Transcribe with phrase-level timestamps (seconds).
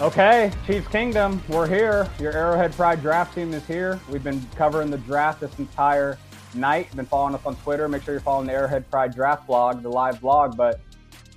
[0.00, 2.08] Okay, Chiefs Kingdom, we're here.
[2.18, 4.00] Your Arrowhead Pride draft team is here.
[4.08, 6.16] We've been covering the draft this entire
[6.54, 6.90] night.
[6.96, 7.86] Been following us on Twitter.
[7.86, 10.56] Make sure you're following the Arrowhead Pride draft blog, the live blog.
[10.56, 10.80] But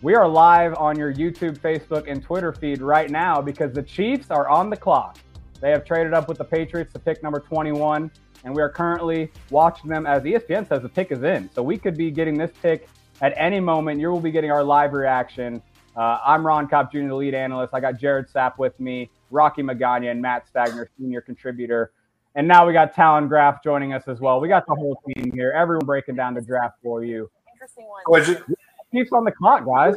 [0.02, 4.32] we are live on your YouTube, Facebook, and Twitter feed right now because the Chiefs
[4.32, 5.18] are on the clock.
[5.60, 8.10] They have traded up with the Patriots to pick number 21,
[8.46, 11.50] and we are currently watching them as ESPN says the pick is in.
[11.54, 12.88] So we could be getting this pick
[13.22, 14.00] at any moment.
[14.00, 15.62] You will be getting our live reaction
[15.96, 17.74] uh, I'm Ron Kopp Jr., the lead analyst.
[17.74, 21.92] I got Jared Sapp with me, Rocky Magana, and Matt Stagner, senior contributor.
[22.36, 24.40] And now we got Talon Graff joining us as well.
[24.40, 27.30] We got the whole team here, everyone breaking down the draft for you.
[27.54, 28.56] Interesting one.
[28.94, 29.96] Chiefs on the clock, guys.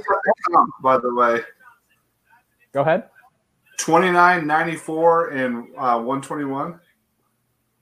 [0.82, 1.40] By the way,
[2.72, 3.04] go ahead.
[3.78, 6.80] 29, 94, and uh, 121.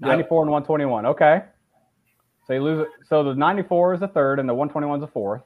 [0.01, 1.07] 94 and 121.
[1.07, 1.43] Okay.
[2.47, 2.89] So you lose it.
[3.09, 5.43] So the 94 is the third, and the 121 is the fourth.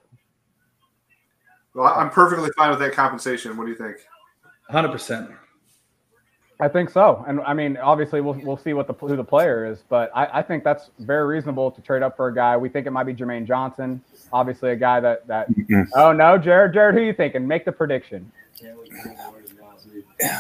[1.75, 3.57] Well, I'm perfectly fine with that compensation.
[3.57, 3.97] What do you think?
[4.71, 5.37] 100%.
[6.61, 9.65] I think so, and I mean, obviously, we'll we'll see what the who the player
[9.65, 12.57] is, but I, I think that's very reasonable to trade up for a guy.
[12.57, 14.03] We think it might be Jermaine Johnson,
[14.33, 15.49] obviously a guy that that.
[15.53, 15.83] Mm-hmm.
[15.95, 17.47] Oh no, Jared, Jared, who you thinking?
[17.47, 18.33] Make the prediction.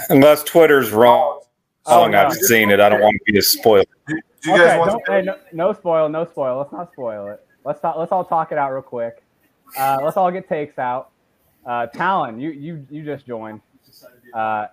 [0.08, 1.40] Unless Twitter's wrong,
[1.86, 2.26] oh, no.
[2.26, 2.80] I've seen it.
[2.80, 3.84] I don't want to be a spoiler.
[4.08, 6.58] Do, do you okay, guys want hey, no, no, spoil, no spoil.
[6.58, 7.46] Let's not spoil it.
[7.64, 9.22] Let's talk, let's all talk it out real quick.
[9.78, 11.10] Uh, let's all get takes out.
[11.68, 13.60] Uh, Talon, you you you just joined.
[14.32, 14.68] Uh,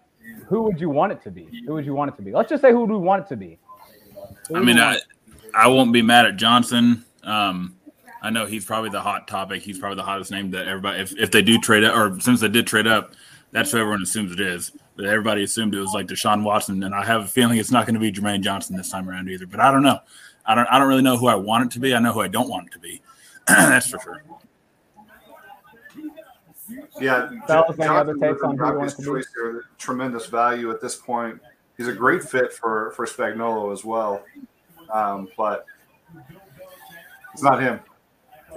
[0.47, 1.47] who would you want it to be?
[1.67, 2.31] Who would you want it to be?
[2.31, 3.59] Let's just say who would we want it to be?
[4.53, 4.99] I mean, I
[5.53, 7.03] I won't be mad at Johnson.
[7.23, 7.75] Um,
[8.21, 9.61] I know he's probably the hot topic.
[9.61, 11.01] He's probably the hottest name that everybody.
[11.01, 13.11] If, if they do trade up, or since they did trade up,
[13.51, 14.71] that's who everyone assumes it is.
[14.95, 17.85] But everybody assumed it was like Deshaun Watson, and I have a feeling it's not
[17.85, 19.45] going to be Jermaine Johnson this time around either.
[19.45, 19.99] But I don't know.
[20.45, 20.67] I don't.
[20.67, 21.93] I don't really know who I want it to be.
[21.93, 23.01] I know who I don't want it to be.
[23.47, 24.23] that's for sure.
[26.99, 30.95] Yeah, Fellas, any other takes on who wants to choice here, tremendous value at this
[30.95, 31.39] point.
[31.77, 34.23] He's a great fit for for Spagnuolo as well,
[34.91, 35.65] um, but
[37.33, 37.79] it's not him.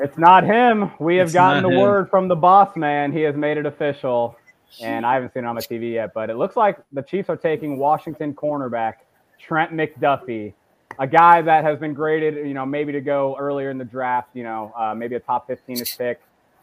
[0.00, 0.92] It's not him.
[1.00, 1.80] We have it's gotten the him.
[1.80, 3.12] word from the boss man.
[3.12, 4.36] He has made it official,
[4.80, 6.14] and I haven't seen it on my TV yet.
[6.14, 8.94] But it looks like the Chiefs are taking Washington cornerback
[9.38, 10.54] Trent McDuffie,
[10.98, 14.30] a guy that has been graded, you know, maybe to go earlier in the draft.
[14.34, 16.20] You know, uh, maybe a top 15 pick.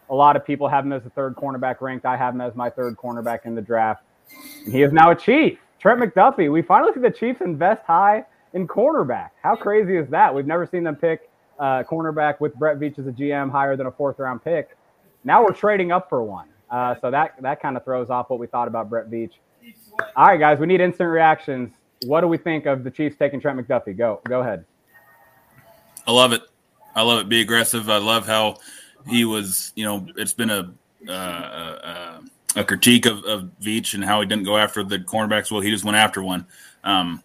[0.10, 2.06] A lot of people have him as the third cornerback ranked.
[2.06, 4.04] I have him as my third cornerback in the draft.
[4.66, 5.60] And he is now a Chief.
[5.80, 6.52] Trent McDuffie.
[6.52, 9.32] We finally see the Chiefs invest high in cornerback.
[9.42, 10.34] How crazy is that?
[10.34, 11.30] We've never seen them pick
[11.60, 14.78] uh, cornerback with Brett Veach as a GM higher than a fourth round pick.
[15.24, 16.48] Now we're trading up for one.
[16.70, 19.34] Uh, so that that kind of throws off what we thought about Brett Veach.
[20.16, 21.72] All right, guys, we need instant reactions.
[22.06, 23.98] What do we think of the Chiefs taking Trent McDuffie?
[23.98, 24.66] Go, go ahead.
[26.08, 26.42] I love it.
[26.96, 27.30] I love it.
[27.30, 27.90] Be aggressive.
[27.90, 28.58] I love how
[29.08, 30.74] he was, you know, it's been a
[31.08, 32.22] uh, uh,
[32.56, 35.52] a critique of, of Veach and how he didn't go after the cornerbacks.
[35.52, 36.48] Well, he just went after one.
[36.84, 37.22] Um,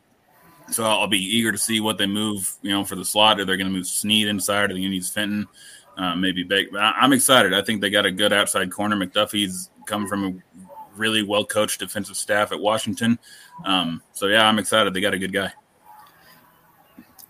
[0.71, 3.41] so I'll be eager to see what they move, you know, for the slot.
[3.41, 4.71] Are they going to move Sneed inside?
[4.71, 5.49] Are they going to Fenton?
[5.97, 6.73] Uh, maybe Bake.
[6.73, 7.53] But I, am excited.
[7.53, 8.97] I think they got a good outside corner.
[8.97, 10.61] McDuffie's come from a
[10.97, 13.19] really well coached defensive staff at Washington.
[13.65, 14.95] Um, so yeah, I'm excited.
[14.95, 15.53] They got a good guy.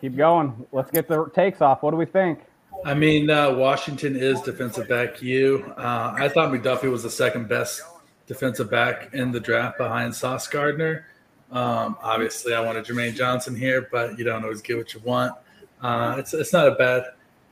[0.01, 0.67] Keep going.
[0.73, 1.83] Let's get the takes off.
[1.83, 2.41] What do we think?
[2.85, 7.49] I mean, uh, Washington is defensive back You, Uh, I thought McDuffie was the second
[7.49, 7.83] best
[8.27, 11.07] defensive back in the draft behind Sauce Gardner.
[11.51, 15.35] Um, obviously, I wanted Jermaine Johnson here, but you don't always get what you want.
[15.83, 17.05] Uh, it's it's not a bad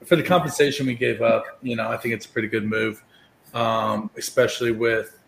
[0.05, 1.45] for the compensation we gave up.
[1.63, 3.03] You know, I think it's a pretty good move,
[3.55, 5.19] um, especially with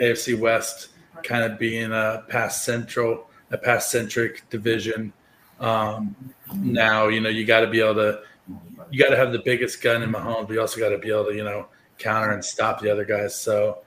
[0.00, 0.88] AFC West
[1.24, 5.12] kind of being a pass central, a pass centric division.
[5.60, 6.14] Um,
[6.54, 8.22] now, you know, you got to be able to
[8.92, 11.10] you got to have the biggest gun in Mahomes, but you also got to be
[11.10, 11.66] able to, you know,
[11.98, 13.34] counter and stop the other guys.
[13.34, 13.78] So,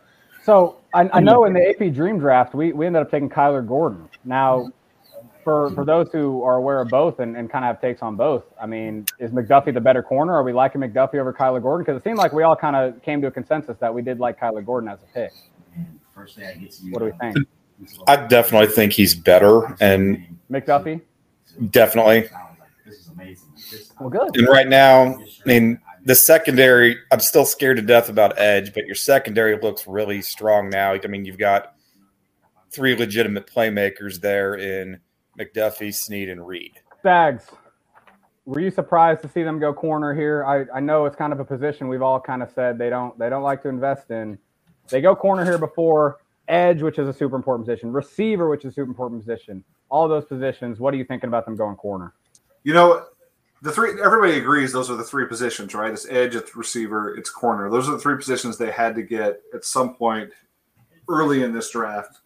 [0.43, 3.65] so I, I know in the AP Dream Draft, we, we ended up taking Kyler
[3.65, 4.09] Gordon.
[4.23, 4.71] Now,
[5.43, 8.15] for for those who are aware of both and, and kind of have takes on
[8.15, 10.33] both, I mean, is McDuffie the better corner?
[10.33, 11.85] Are we liking McDuffie over Kyler Gordon?
[11.85, 14.19] Because it seemed like we all kind of came to a consensus that we did
[14.19, 15.31] like Kyler Gordon as a pick.
[16.15, 17.37] What do we think?
[18.07, 21.01] I definitely think he's better, and McDuffie.
[21.69, 22.27] Definitely.
[23.99, 24.37] Well, good.
[24.37, 28.85] And right now, I mean, the secondary, I'm still scared to death about edge, but
[28.85, 30.93] your secondary looks really strong now.
[30.93, 31.73] I mean, you've got
[32.71, 34.99] three legitimate playmakers there in
[35.39, 36.73] McDuffie, Sneed, and Reed.
[36.99, 37.45] Stags,
[38.45, 40.45] were you surprised to see them go corner here?
[40.45, 43.17] I, I know it's kind of a position we've all kind of said they don't
[43.17, 44.37] they don't like to invest in.
[44.89, 46.17] They go corner here before
[46.47, 49.63] edge, which is a super important position, receiver, which is a super important position.
[49.89, 50.79] All those positions.
[50.79, 52.13] What are you thinking about them going corner?
[52.65, 53.05] You know,
[53.61, 55.93] the three everybody agrees those are the three positions, right?
[55.93, 57.69] It's edge, it's receiver, it's corner.
[57.69, 60.31] Those are the three positions they had to get at some point
[61.07, 62.21] early in this draft.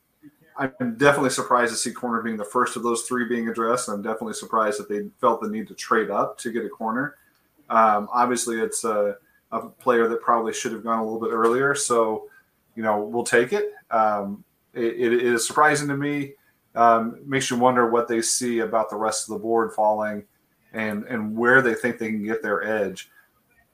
[0.57, 3.89] I'm definitely surprised to see corner being the first of those three being addressed.
[3.89, 7.15] I'm definitely surprised that they felt the need to trade up to get a corner.
[7.69, 9.15] Um, obviously, it's a,
[9.51, 11.75] a, player that probably should have gone a little bit earlier.
[11.75, 12.29] So,
[12.75, 13.71] you know, we'll take it.
[13.91, 14.43] Um,
[14.73, 16.33] it, it is surprising to me.
[16.75, 20.23] Um, makes you wonder what they see about the rest of the board falling
[20.73, 23.09] and and where they think they can get their edge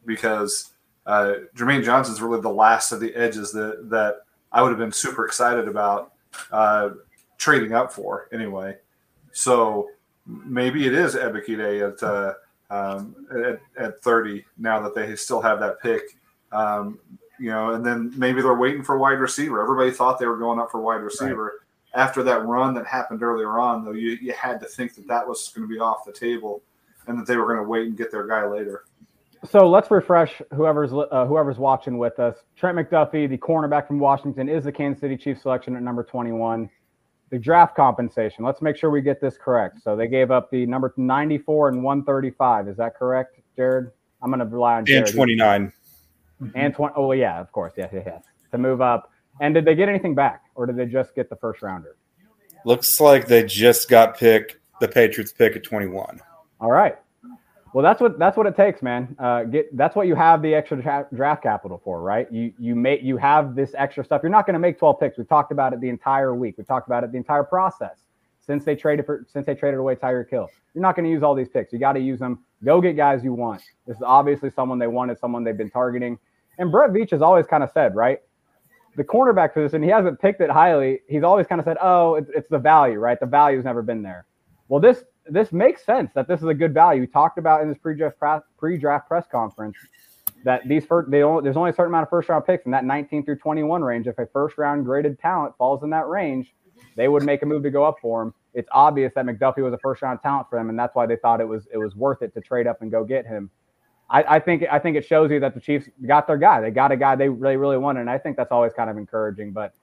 [0.06, 0.71] because
[1.06, 4.21] uh, Jermaine Johnson's really the last of the edges that that
[4.51, 6.13] I would have been super excited about
[6.51, 6.92] uh,
[7.38, 8.77] trading up for anyway.
[9.31, 9.89] So
[10.25, 12.33] maybe it is Ebiketie at, uh,
[12.69, 16.01] um, at at 30 now that they still have that pick.
[16.51, 17.00] Um,
[17.38, 19.62] you know, and then maybe they're waiting for wide receiver.
[19.62, 21.44] Everybody thought they were going up for wide receiver.
[21.44, 21.64] Right.
[21.95, 25.27] After that run that happened earlier on, though, you, you had to think that that
[25.27, 26.62] was going to be off the table
[27.07, 28.83] and that they were going to wait and get their guy later.
[29.50, 32.38] So let's refresh whoever's uh, whoever's watching with us.
[32.56, 36.69] Trent McDuffie, the cornerback from Washington, is the Kansas City Chiefs selection at number 21.
[37.30, 38.44] The draft compensation.
[38.44, 39.81] Let's make sure we get this correct.
[39.83, 42.68] So they gave up the number 94 and 135.
[42.68, 43.91] Is that correct, Jared?
[44.21, 45.07] I'm going to rely on Jared.
[45.07, 45.74] And 29.
[46.56, 46.94] And 20.
[46.95, 47.74] Oh, yeah, of course.
[47.77, 48.24] Yes, yes, yes.
[48.51, 49.12] To move up.
[49.41, 51.97] And did they get anything back, or did they just get the first rounder?
[52.63, 56.19] Looks like they just got pick the Patriots pick at 21.
[56.59, 56.97] All right.
[57.73, 59.17] Well, that's what that's what it takes, man.
[59.19, 62.31] Uh, get that's what you have the extra tra- draft capital for, right?
[62.31, 64.21] You you make you have this extra stuff.
[64.23, 65.17] You're not going to make 12 picks.
[65.17, 66.55] We've talked about it the entire week.
[66.57, 68.05] We've talked about it the entire process
[68.39, 70.49] since they traded for since they traded away Tyreek Hill.
[70.73, 71.73] You're not going to use all these picks.
[71.73, 72.39] You got to use them.
[72.63, 73.61] Go get guys you want.
[73.85, 76.17] This is obviously someone they wanted, someone they've been targeting.
[76.57, 78.21] And Brett Veach has always kind of said, right?
[78.95, 81.01] The cornerback position, he hasn't picked it highly.
[81.07, 83.19] He's always kind of said, oh, it's, it's the value, right?
[83.19, 84.25] The value's never been there.
[84.68, 87.01] Well, this this makes sense that this is a good value.
[87.01, 88.18] We talked about in this pre-draft
[88.57, 89.75] pre-draft press conference
[90.44, 92.71] that these first they only, there's only a certain amount of first round picks in
[92.71, 94.07] that 19 through 21 range.
[94.07, 96.53] If a first round graded talent falls in that range,
[96.95, 98.33] they would make a move to go up for him.
[98.53, 101.18] It's obvious that McDuffie was a first round talent for them, and that's why they
[101.18, 103.50] thought it was it was worth it to trade up and go get him.
[104.09, 106.61] I, I think I think it shows you that the Chiefs got their guy.
[106.61, 108.97] They got a guy they really really wanted, and I think that's always kind of
[108.97, 109.51] encouraging.
[109.51, 109.73] But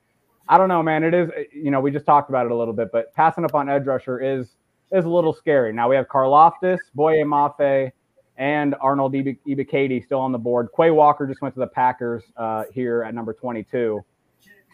[0.49, 1.03] I don't know, man.
[1.03, 3.55] It is you know we just talked about it a little bit, but passing up
[3.55, 4.57] on edge rusher is
[4.93, 5.73] is a little scary.
[5.73, 7.91] Now we have Karlaftis, Boye Mafe,
[8.37, 10.69] and Arnold Ebiketie still on the board.
[10.77, 14.05] Quay Walker just went to the Packers uh, here at number 22.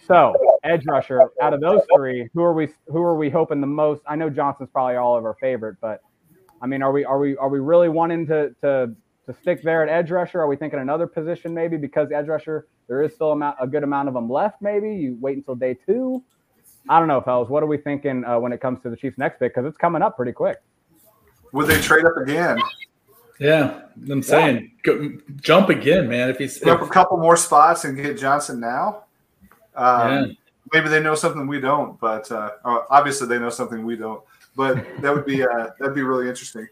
[0.06, 3.66] So edge rusher, out of those three, who are we who are we hoping the
[3.66, 4.02] most?
[4.06, 6.02] I know Johnson's probably all of our favorite, but
[6.60, 8.94] I mean, are we are we are we really wanting to to
[9.28, 10.40] to stick there at edge rusher?
[10.40, 13.84] Are we thinking another position maybe because edge rusher there is still a, a good
[13.84, 14.62] amount of them left?
[14.62, 16.22] Maybe you wait until day two.
[16.88, 17.50] I don't know, fellas.
[17.50, 19.54] What are we thinking uh, when it comes to the Chiefs' next pick?
[19.54, 20.56] Because it's coming up pretty quick.
[21.52, 22.58] Would they trade up again?
[23.38, 24.94] Yeah, I'm saying yeah.
[24.94, 26.30] go, jump again, man.
[26.30, 29.04] If he's up a couple more spots and get Johnson now,
[29.76, 30.26] um, yeah.
[30.72, 32.00] maybe they know something we don't.
[32.00, 34.22] But uh, uh, obviously, they know something we don't.
[34.56, 36.66] But that would be uh, that'd be really interesting.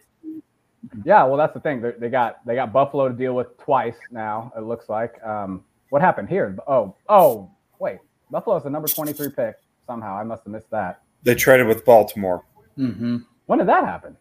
[1.04, 1.80] Yeah, well, that's the thing.
[1.80, 4.52] They, they, got they got Buffalo to deal with twice now.
[4.56, 5.22] It looks like.
[5.24, 6.56] Um, what happened here?
[6.66, 7.98] Oh, oh, wait.
[8.30, 10.16] Buffalo's the number twenty three pick somehow.
[10.16, 11.02] I must have missed that.
[11.22, 12.44] They traded with Baltimore.
[12.78, 13.18] Mm-hmm.
[13.46, 14.16] When did that happen?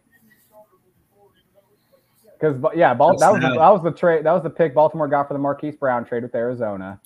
[2.38, 4.24] Because yeah, Bal- that was the, that was the trade.
[4.24, 7.00] That was the pick Baltimore got for the Marquise Brown trade with Arizona.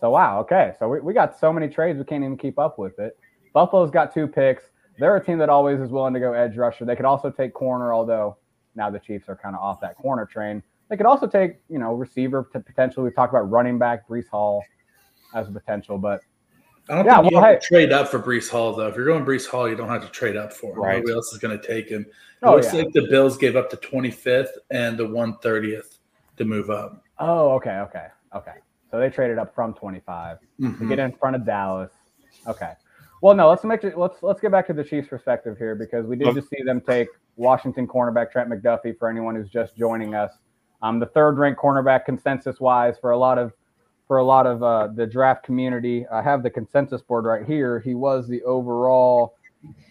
[0.00, 2.78] So wow, okay, so we, we got so many trades we can't even keep up
[2.78, 3.16] with it.
[3.52, 4.64] Buffalo's got two picks.
[4.98, 6.84] They're a team that always is willing to go edge rusher.
[6.84, 8.36] They could also take corner, although
[8.74, 10.62] now the Chiefs are kind of off that corner train.
[10.88, 13.04] They could also take you know receiver to potentially.
[13.04, 14.62] We've talked about running back Breece Hall
[15.34, 16.20] as a potential, but
[16.88, 17.60] I don't yeah, think you well, have hey.
[17.60, 18.88] to trade up for Breece Hall though.
[18.88, 20.80] If you're going Breece Hall, you don't have to trade up for him.
[20.80, 20.96] Right.
[20.96, 22.02] Nobody else is going to take him.
[22.02, 22.08] It
[22.42, 22.80] oh, looks yeah.
[22.80, 25.98] like the Bills gave up the 25th and the 130th
[26.38, 27.04] to move up.
[27.18, 28.54] Oh, okay, okay, okay.
[28.90, 30.78] So they traded up from 25 mm-hmm.
[30.78, 31.92] to get in front of Dallas.
[32.48, 32.72] Okay.
[33.22, 36.04] Well, no, let's make it, let's let's get back to the Chiefs' perspective here because
[36.06, 38.96] we did just see them take Washington cornerback Trent McDuffie.
[38.98, 40.32] For anyone who's just joining us,
[40.82, 43.52] um, the third-ranked cornerback consensus-wise for a lot of
[44.08, 46.06] for a lot of uh, the draft community.
[46.12, 47.80] I have the consensus board right here.
[47.80, 49.36] He was the overall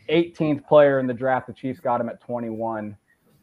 [0.10, 1.48] 18th player in the draft.
[1.48, 2.96] The Chiefs got him at 21.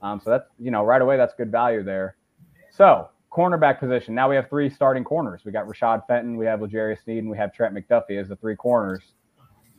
[0.03, 2.17] Um, so that's you know right away that's good value there.
[2.71, 4.15] So cornerback position.
[4.15, 5.43] Now we have three starting corners.
[5.45, 8.37] We got Rashad Fenton, we have L'Jarius Sneed, and we have Trent McDuffie as the
[8.37, 9.03] three corners.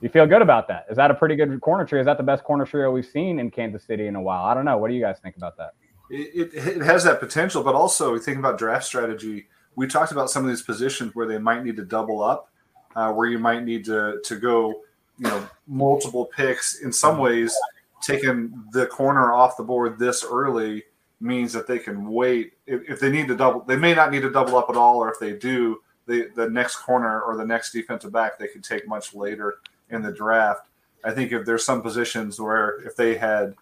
[0.02, 0.86] You feel good about that?
[0.90, 2.02] Is that a pretty good corner trio?
[2.02, 4.46] Is that the best corner trio we've seen in Kansas City in a while?
[4.46, 4.78] I don't know.
[4.78, 5.74] What do you guys think about that?
[6.10, 9.48] It, it, has that potential, but also thinking about draft strategy.
[9.76, 12.50] We talked about some of these positions where they might need to double up,
[12.96, 14.82] uh, where you might need to to go,
[15.18, 16.80] you know, multiple picks.
[16.80, 17.56] In some ways,
[18.02, 20.84] taking the corner off the board this early
[21.20, 22.54] means that they can wait.
[22.66, 24.98] If, if, they need to double, they may not need to double up at all,
[24.98, 28.64] or if they do, the the next corner or the next defensive back they could
[28.64, 30.68] take much later in the draft.
[31.04, 33.56] I think if there's some positions where if they had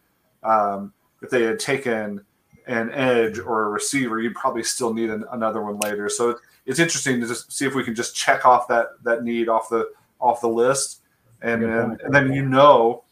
[0.44, 2.22] um, if they had taken
[2.68, 6.10] an edge or a receiver, you'd probably still need an, another one later.
[6.10, 9.50] So it's interesting to just see if we can just check off that that need
[9.50, 11.02] off the off the list,
[11.42, 13.04] and and, and then you know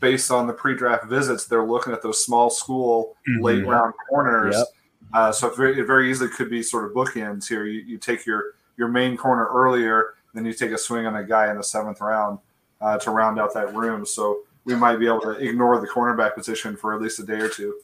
[0.00, 3.42] based on the pre-draft visits, they're looking at those small school mm-hmm.
[3.42, 4.56] late round corners.
[4.56, 4.66] Yep.
[5.14, 7.66] Uh, so it very, it very easily could be sort of bookends here.
[7.66, 11.24] You, you take your your main corner earlier, then you take a swing on a
[11.24, 12.38] guy in the seventh round
[12.82, 14.04] uh, to round out that room.
[14.04, 17.38] So we might be able to ignore the cornerback position for at least a day
[17.38, 17.80] or two.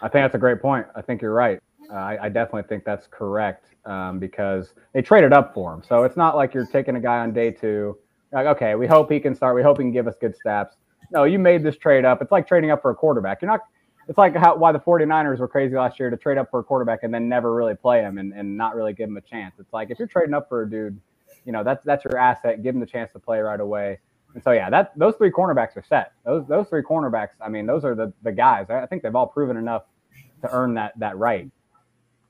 [0.00, 0.86] I think that's a great point.
[0.94, 1.60] I think you're right.
[1.90, 5.82] Uh, I, I, definitely think that's correct um, because they traded up for him.
[5.88, 7.96] So it's not like you're taking a guy on day two.
[8.32, 9.54] Like, okay, we hope he can start.
[9.54, 10.70] We hope he can give us good stats.
[11.12, 12.20] No, you made this trade up.
[12.20, 13.40] It's like trading up for a quarterback.
[13.40, 13.60] You're not.
[14.08, 16.64] It's like how why the 49ers were crazy last year to trade up for a
[16.64, 19.54] quarterback and then never really play him and, and not really give him a chance.
[19.60, 21.00] It's like if you're trading up for a dude,
[21.46, 22.62] you know that's that's your asset.
[22.62, 23.98] Give him the chance to play right away.
[24.34, 26.12] And so yeah, that those three cornerbacks are set.
[26.24, 27.30] Those those three cornerbacks.
[27.40, 28.68] I mean, those are the the guys.
[28.68, 29.84] I think they've all proven enough
[30.42, 31.50] to earn that that right.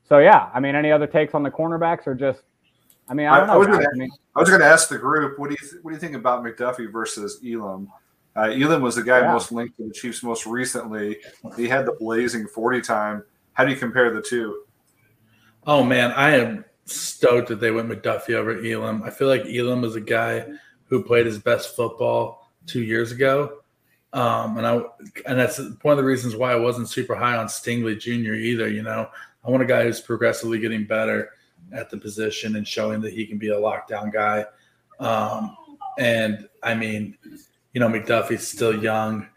[0.08, 2.42] So yeah, I mean, any other takes on the cornerbacks or just?
[3.08, 3.54] I mean, I don't know.
[4.34, 6.14] I was going to ask the group, what do you th- what do you think
[6.14, 7.90] about McDuffie versus Elam?
[8.36, 9.32] Uh, Elam was the guy yeah.
[9.32, 11.16] most linked to the Chiefs most recently.
[11.56, 13.24] He had the blazing 40 time.
[13.54, 14.64] How do you compare the two?
[15.66, 16.12] Oh, man.
[16.12, 19.02] I am stoked that they went McDuffie over Elam.
[19.02, 20.46] I feel like Elam was a guy
[20.86, 23.58] who played his best football two years ago.
[24.12, 24.82] Um, and I
[25.26, 28.34] and that's one of the reasons why I wasn't super high on Stingley Jr.
[28.34, 28.68] either.
[28.68, 29.10] You know,
[29.44, 31.32] I want a guy who's progressively getting better
[31.72, 34.46] at the position and showing that he can be a lockdown guy.
[35.00, 35.56] Um,
[35.98, 37.18] and I mean,
[37.72, 39.28] you know, McDuffie's still young.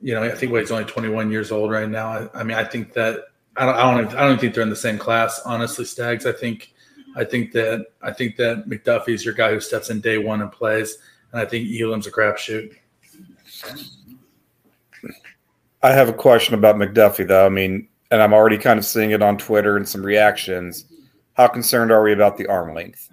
[0.00, 2.08] You know, I think well, he's only 21 years old right now.
[2.08, 3.20] I, I mean, I think that
[3.56, 5.40] I don't, I don't, I don't think they're in the same class.
[5.44, 6.26] Honestly, Stags.
[6.26, 6.72] I think,
[7.16, 10.52] I think that, I think that McDuffie's your guy who steps in day one and
[10.52, 10.98] plays,
[11.32, 12.74] and I think Elam's a crapshoot.
[15.82, 17.46] I have a question about McDuffie, though.
[17.46, 20.86] I mean, and I'm already kind of seeing it on Twitter and some reactions.
[21.34, 23.10] How concerned are we about the arm length?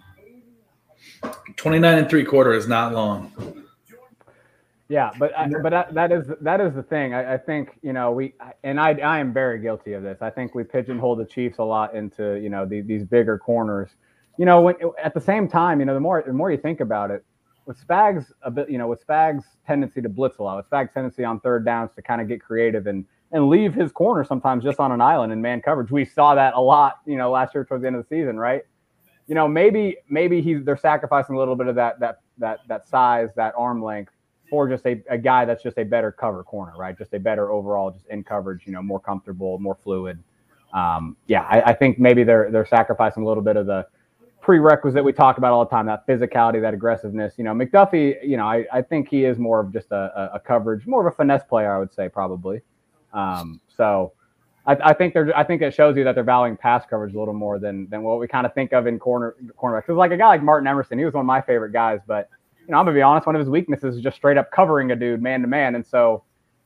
[1.56, 3.64] 29 and three quarter is not long.
[4.88, 7.13] Yeah, but I, but that, that is that is the thing.
[7.15, 10.22] I, I, think you know we and I I am very guilty of this.
[10.22, 13.89] I think we pigeonhole the Chiefs a lot into you know the, these bigger corners.
[14.38, 16.82] You know, when at the same time, you know, the more the more you think
[16.82, 17.25] about it,
[17.65, 20.94] with Spags a bit, you know, with Spags' tendency to blitz a lot, with Spags'
[20.94, 24.63] tendency on third downs to kind of get creative and and leave his corner sometimes
[24.63, 25.89] just on an island in man coverage.
[25.89, 28.38] We saw that a lot, you know, last year towards the end of the season,
[28.38, 28.62] right?
[29.27, 32.88] You know, maybe maybe he's they're sacrificing a little bit of that that that that
[32.88, 34.12] size, that arm length
[34.50, 36.98] for just a, a guy that's just a better cover corner, right?
[36.98, 40.22] Just a better overall, just in coverage, you know, more comfortable, more fluid.
[40.74, 43.88] Um, yeah, I, I, think maybe they're they're sacrificing a little bit of the
[44.42, 47.34] prerequisite we talk about all the time, that physicality, that aggressiveness.
[47.38, 50.40] You know, McDuffie, you know, I, I think he is more of just a, a
[50.40, 52.62] coverage, more of a finesse player, I would say probably.
[53.14, 54.12] Um, so
[54.68, 57.20] I, I, think they're I think it shows you that they're valuing pass coverage a
[57.20, 59.84] little more than than what we kind of think of in corner cornerbacks.
[59.84, 62.30] Because like a guy like Martin Emerson, he was one of my favorite guys, but
[62.67, 64.91] you know, I'm gonna be honest, one of his weaknesses is just straight up covering
[64.91, 66.24] a dude man to man, and so,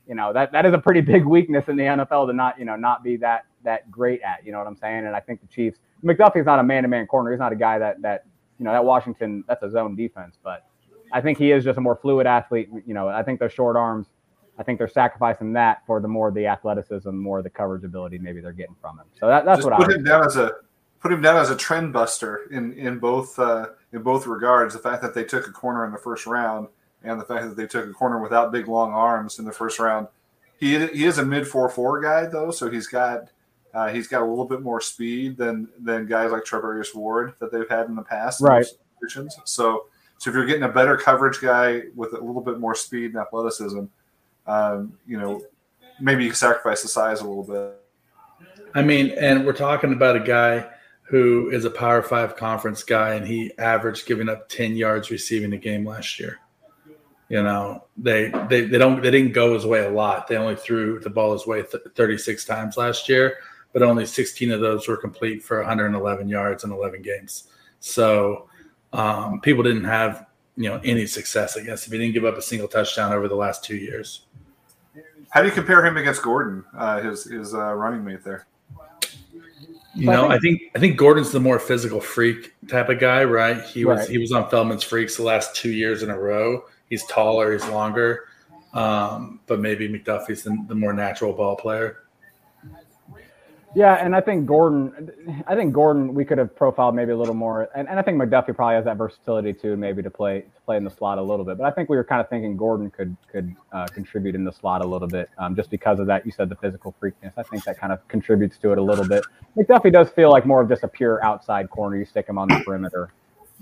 [0.07, 2.65] you know, that that is a pretty big weakness in the NFL to not, you
[2.65, 4.45] know, not be that that great at.
[4.45, 5.05] You know what I'm saying?
[5.05, 7.31] And I think the Chiefs, McDuffie's not a man to man corner.
[7.31, 8.25] He's not a guy that that
[8.57, 10.65] you know that Washington that's a zone defense, but
[11.11, 12.69] I think he is just a more fluid athlete.
[12.85, 14.07] You know, I think those short arms.
[14.57, 18.41] I think they're sacrificing that for the more the athleticism, more the coverage ability maybe
[18.41, 19.05] they're getting from him.
[19.17, 20.51] So that, that's just what put I him down as a
[20.99, 24.73] put him down as a trend buster in in both uh, in both regards.
[24.73, 26.67] The fact that they took a corner in the first round,
[27.03, 29.79] and the fact that they took a corner without big long arms in the first
[29.79, 30.07] round.
[30.59, 33.29] He he is a mid four four guy though, so he's got
[33.73, 37.51] uh, he's got a little bit more speed than than guys like Charvarius Ward that
[37.51, 38.41] they've had in the past.
[38.41, 38.65] Right.
[38.65, 39.85] So
[40.19, 43.17] So if you're getting a better coverage guy with a little bit more speed and
[43.17, 43.85] athleticism,
[44.47, 45.41] um, you know,
[46.01, 47.75] maybe you sacrifice the size a little bit.
[48.75, 50.69] I mean, and we're talking about a guy
[51.09, 55.53] who is a Power Five conference guy, and he averaged giving up ten yards receiving
[55.53, 56.39] a game last year.
[57.29, 60.27] You know, they they they don't they didn't go his way a lot.
[60.27, 63.37] They only threw the ball his way th- 36 times last year,
[63.73, 67.45] but only 16 of those were complete for 111 yards in 11 games.
[67.79, 68.49] So
[68.93, 70.25] um, people didn't have
[70.57, 71.57] you know any success.
[71.57, 74.25] I guess if he didn't give up a single touchdown over the last two years.
[75.29, 78.47] How do you compare him against Gordon, uh, his his uh, running mate there?
[79.95, 83.63] You know, I think I think Gordon's the more physical freak type of guy, right?
[83.63, 84.09] He was right.
[84.09, 86.65] he was on Feldman's Freaks the last two years in a row.
[86.89, 88.25] He's taller, he's longer,
[88.73, 92.03] um, but maybe McDuffie's the, the more natural ball player.
[93.75, 97.35] Yeah, and I think Gordon, I think Gordon, we could have profiled maybe a little
[97.35, 100.61] more, and, and I think McDuffie probably has that versatility too, maybe to play to
[100.65, 101.59] play in the slot a little bit.
[101.59, 104.51] But I think we were kind of thinking Gordon could could uh, contribute in the
[104.51, 106.25] slot a little bit, um, just because of that.
[106.25, 107.33] You said the physical freakness.
[107.37, 109.23] I think that kind of contributes to it a little bit.
[109.55, 111.95] McDuffie does feel like more of just a pure outside corner.
[111.95, 113.11] You stick him on the perimeter,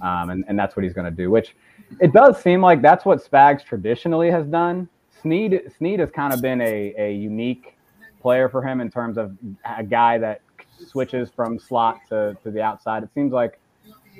[0.02, 1.30] um, and and that's what he's going to do.
[1.30, 1.54] Which
[2.00, 4.88] it does seem like that's what Spags traditionally has done.
[5.22, 7.77] Sneed Sneed has kind of been a a unique
[8.28, 10.42] player for him in terms of a guy that
[10.86, 13.02] switches from slot to, to the outside.
[13.02, 13.58] It seems like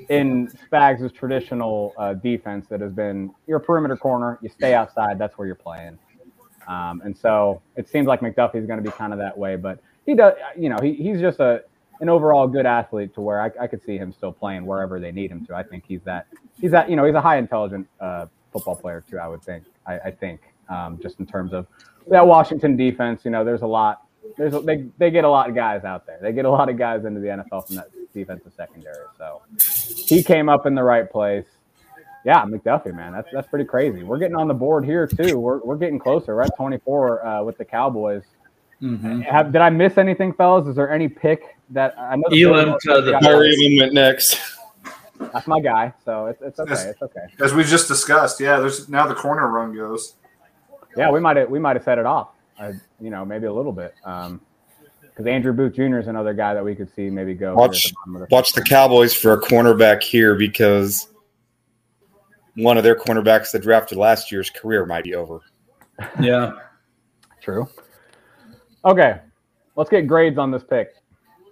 [0.08, 5.36] in Spags' traditional uh, defense that has been your perimeter corner, you stay outside, that's
[5.36, 5.98] where you're playing.
[6.66, 9.78] Um, and so it seems like McDuffie's going to be kind of that way, but
[10.06, 11.62] he does, you know, he, he's just a
[12.00, 15.12] an overall good athlete to where I, I could see him still playing wherever they
[15.12, 15.54] need him to.
[15.54, 19.04] I think he's that he's that you know he's a high intelligent uh, football player
[19.10, 19.18] too.
[19.18, 19.64] I would think.
[19.84, 21.66] I, I think um, just in terms of
[22.10, 24.02] that Washington defense, you know, there's a lot.
[24.36, 26.18] There's a, they they get a lot of guys out there.
[26.20, 29.04] They get a lot of guys into the NFL from that defensive secondary.
[29.16, 31.46] So he came up in the right place.
[32.24, 34.02] Yeah, McDuffie, man, that's that's pretty crazy.
[34.02, 35.38] We're getting on the board here too.
[35.38, 36.34] We're we're getting closer.
[36.34, 38.24] We're at 24 uh, with the Cowboys.
[38.82, 39.22] Mm-hmm.
[39.22, 40.68] Have, did I miss anything, fellas?
[40.68, 42.28] Is there any pick that I know?
[42.28, 44.38] Elam to the Elam went next.
[45.32, 46.72] That's my guy, so it's, it's okay.
[46.72, 47.20] As, it's okay.
[47.40, 48.60] As we just discussed, yeah.
[48.60, 50.14] There's now the corner run goes.
[50.98, 52.30] Yeah, we might have we might have set it off.
[52.58, 53.94] Uh, you know, maybe a little bit.
[54.04, 54.40] Um,
[55.18, 55.98] because Andrew Booth Jr.
[55.98, 57.54] is another guy that we could see maybe go.
[57.54, 61.08] Watch, the watch the Cowboys for a cornerback here because
[62.54, 65.40] one of their cornerbacks that drafted last year's career might be over.
[66.20, 66.52] Yeah,
[67.42, 67.68] true.
[68.84, 69.20] Okay,
[69.74, 70.94] let's get grades on this pick.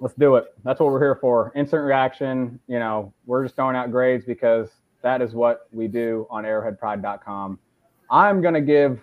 [0.01, 0.45] Let's do it.
[0.65, 1.53] That's what we're here for.
[1.57, 2.61] Instant reaction.
[2.69, 4.69] You know, we're just throwing out grades because
[5.03, 7.59] that is what we do on arrowheadpride.com.
[8.11, 9.01] I'm going to give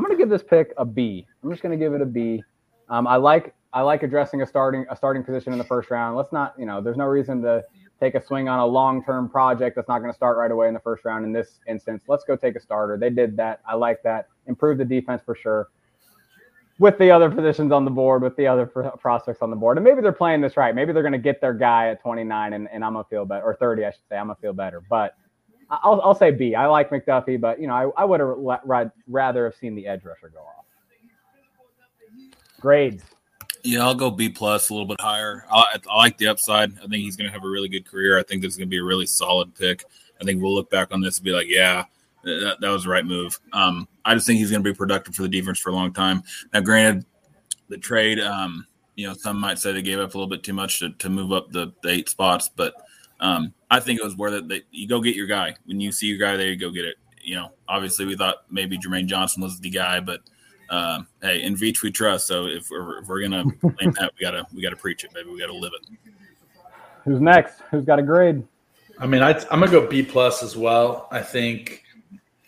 [0.00, 1.26] I'm going to give this pick a B.
[1.44, 2.42] I'm just going to give it a B.
[2.88, 6.16] Um, I like I like addressing a starting a starting position in the first round.
[6.16, 7.62] Let's not, you know, there's no reason to
[8.00, 10.72] take a swing on a long-term project that's not going to start right away in
[10.72, 12.04] the first round in this instance.
[12.08, 12.96] Let's go take a starter.
[12.96, 13.60] They did that.
[13.68, 14.28] I like that.
[14.46, 15.68] Improve the defense for sure.
[16.78, 19.84] With the other positions on the board, with the other prospects on the board, and
[19.84, 20.74] maybe they're playing this right.
[20.74, 23.44] Maybe they're going to get their guy at 29, and, and I'm gonna feel better,
[23.44, 24.16] or 30, I should say.
[24.16, 24.80] I'm gonna feel better.
[24.88, 25.14] But
[25.70, 26.54] I'll, I'll say B.
[26.54, 30.04] I like McDuffie, but you know, I, I would have rather have seen the edge
[30.04, 30.64] rusher go off.
[32.60, 33.04] Grades.
[33.62, 35.44] Yeah, I'll go B plus, a little bit higher.
[35.50, 36.72] I, I like the upside.
[36.78, 38.18] I think he's going to have a really good career.
[38.18, 39.84] I think this is going to be a really solid pick.
[40.20, 41.84] I think we'll look back on this and be like, yeah,
[42.24, 43.38] that, that was the right move.
[43.52, 45.92] Um, I just think he's going to be productive for the defense for a long
[45.92, 46.22] time.
[46.52, 47.04] Now, granted,
[47.68, 50.52] the trade, um, you know, some might say they gave up a little bit too
[50.52, 52.74] much to, to move up the, the eight spots, but
[53.20, 54.48] um, I think it was worth it.
[54.48, 56.84] That you go get your guy when you see your guy there, you go get
[56.84, 56.96] it.
[57.22, 60.20] You know, obviously we thought maybe Jermaine Johnson was the guy, but
[60.70, 62.26] um, hey, in Veach we trust.
[62.26, 65.30] So if we're, if we're gonna claim that, we gotta we gotta preach it, baby.
[65.30, 65.98] We gotta live it.
[67.04, 67.60] Who's next?
[67.70, 68.42] Who's got a grade?
[68.98, 71.08] I mean, I, am gonna go B plus as well.
[71.10, 71.84] I think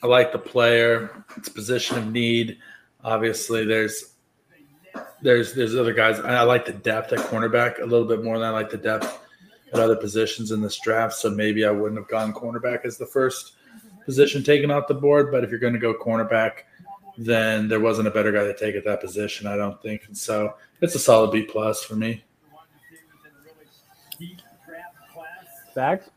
[0.03, 1.25] I like the player.
[1.37, 2.59] It's position of need.
[3.05, 4.15] Obviously, there's
[5.21, 6.19] there's there's other guys.
[6.21, 8.79] I, I like the depth at cornerback a little bit more than I like the
[8.79, 9.22] depth
[9.73, 11.15] at other positions in this draft.
[11.15, 13.55] So maybe I wouldn't have gone cornerback as the first
[14.05, 15.31] position taken off the board.
[15.31, 16.65] But if you're going to go cornerback,
[17.17, 20.03] then there wasn't a better guy to take at that position, I don't think.
[20.07, 22.25] And so it's a solid B plus for me.
[25.71, 26.11] Stags?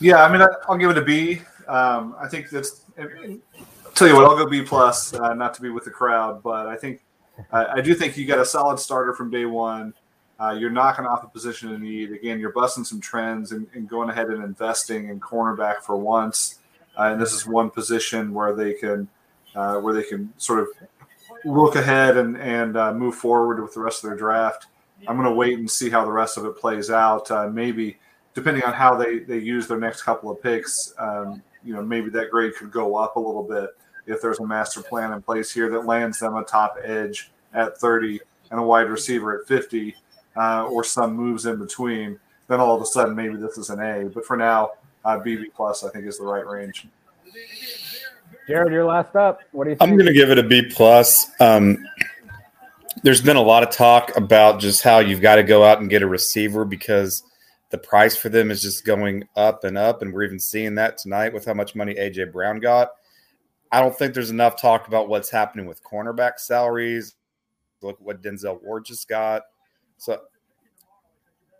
[0.00, 1.42] Yeah, I mean, I, will give it a B.
[1.68, 2.84] Um, I think that's.
[2.98, 5.14] I'll tell you what, I'll go B plus.
[5.14, 7.02] Uh, not to be with the crowd, but I think
[7.52, 9.94] I, I do think you got a solid starter from day one.
[10.40, 12.12] Uh, you're knocking off a position of need.
[12.12, 16.60] Again, you're busting some trends and, and going ahead and investing in cornerback for once.
[16.98, 19.06] Uh, and this is one position where they can
[19.54, 20.68] uh, where they can sort of
[21.44, 24.66] look ahead and and uh, move forward with the rest of their draft.
[25.06, 27.30] I'm going to wait and see how the rest of it plays out.
[27.30, 27.98] Uh, maybe
[28.34, 32.08] depending on how they they use their next couple of picks, um, you know, maybe
[32.10, 33.70] that grade could go up a little bit
[34.06, 37.78] if there's a master plan in place here that lands them a top edge at
[37.78, 39.94] 30 and a wide receiver at 50,
[40.36, 42.18] uh, or some moves in between.
[42.48, 44.08] Then all of a sudden, maybe this is an A.
[44.08, 44.72] But for now,
[45.04, 46.86] uh, BB plus I think is the right range.
[48.46, 49.40] Jared, you're last up.
[49.52, 49.76] What do you?
[49.76, 49.90] Think?
[49.90, 51.30] I'm going to give it a B plus.
[51.40, 51.86] Um,
[53.02, 55.88] there's been a lot of talk about just how you've got to go out and
[55.88, 57.22] get a receiver because
[57.70, 60.98] the price for them is just going up and up, and we're even seeing that
[60.98, 62.90] tonight with how much money AJ Brown got.
[63.72, 67.14] I don't think there's enough talk about what's happening with cornerback salaries.
[67.82, 69.42] Look what Denzel Ward just got.
[70.00, 70.18] So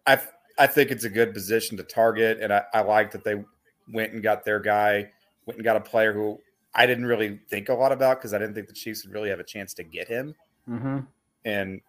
[0.06, 0.18] I
[0.58, 3.44] I think it's a good position to target, and I, I like that they
[3.92, 5.10] went and got their guy,
[5.46, 6.40] went and got a player who
[6.74, 9.28] I didn't really think a lot about because I didn't think the Chiefs would really
[9.28, 10.34] have a chance to get him.
[10.68, 11.00] Mm-hmm.
[11.44, 11.80] And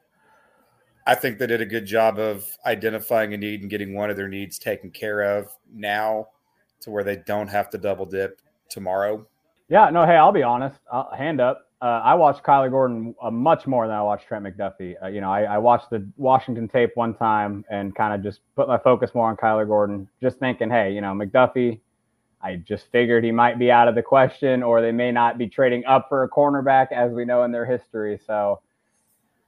[1.07, 4.17] I think they did a good job of identifying a need and getting one of
[4.17, 6.27] their needs taken care of now
[6.81, 9.25] to where they don't have to double dip tomorrow.
[9.69, 10.79] Yeah, no, hey, I'll be honest.
[10.91, 11.70] I'll, hand up.
[11.81, 14.95] Uh, I watched Kyler Gordon uh, much more than I watched Trent McDuffie.
[15.01, 18.41] Uh, you know, I, I, watched the Washington tape one time and kind of just
[18.55, 21.79] put my focus more on Kyler Gordon, just thinking, hey, you know, McDuffie,
[22.39, 25.47] I just figured he might be out of the question or they may not be
[25.47, 28.19] trading up for a cornerback as we know in their history.
[28.27, 28.61] So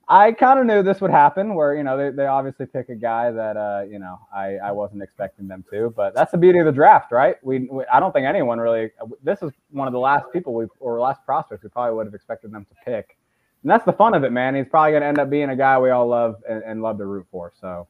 [0.08, 2.96] I kind of knew this would happen where, you know, they, they obviously pick a
[2.96, 6.60] guy that, uh, you know, I, I wasn't expecting them to, but that's the beauty
[6.60, 7.38] of the draft, right?
[7.42, 8.92] We, we, I don't think anyone really,
[9.24, 12.14] this is one of the last people we, or last prospects we probably would have
[12.14, 13.18] expected them to pick.
[13.62, 14.56] And that's the fun of it, man.
[14.56, 16.98] He's probably going to end up being a guy we all love and, and love
[16.98, 17.54] to root for.
[17.62, 17.88] So,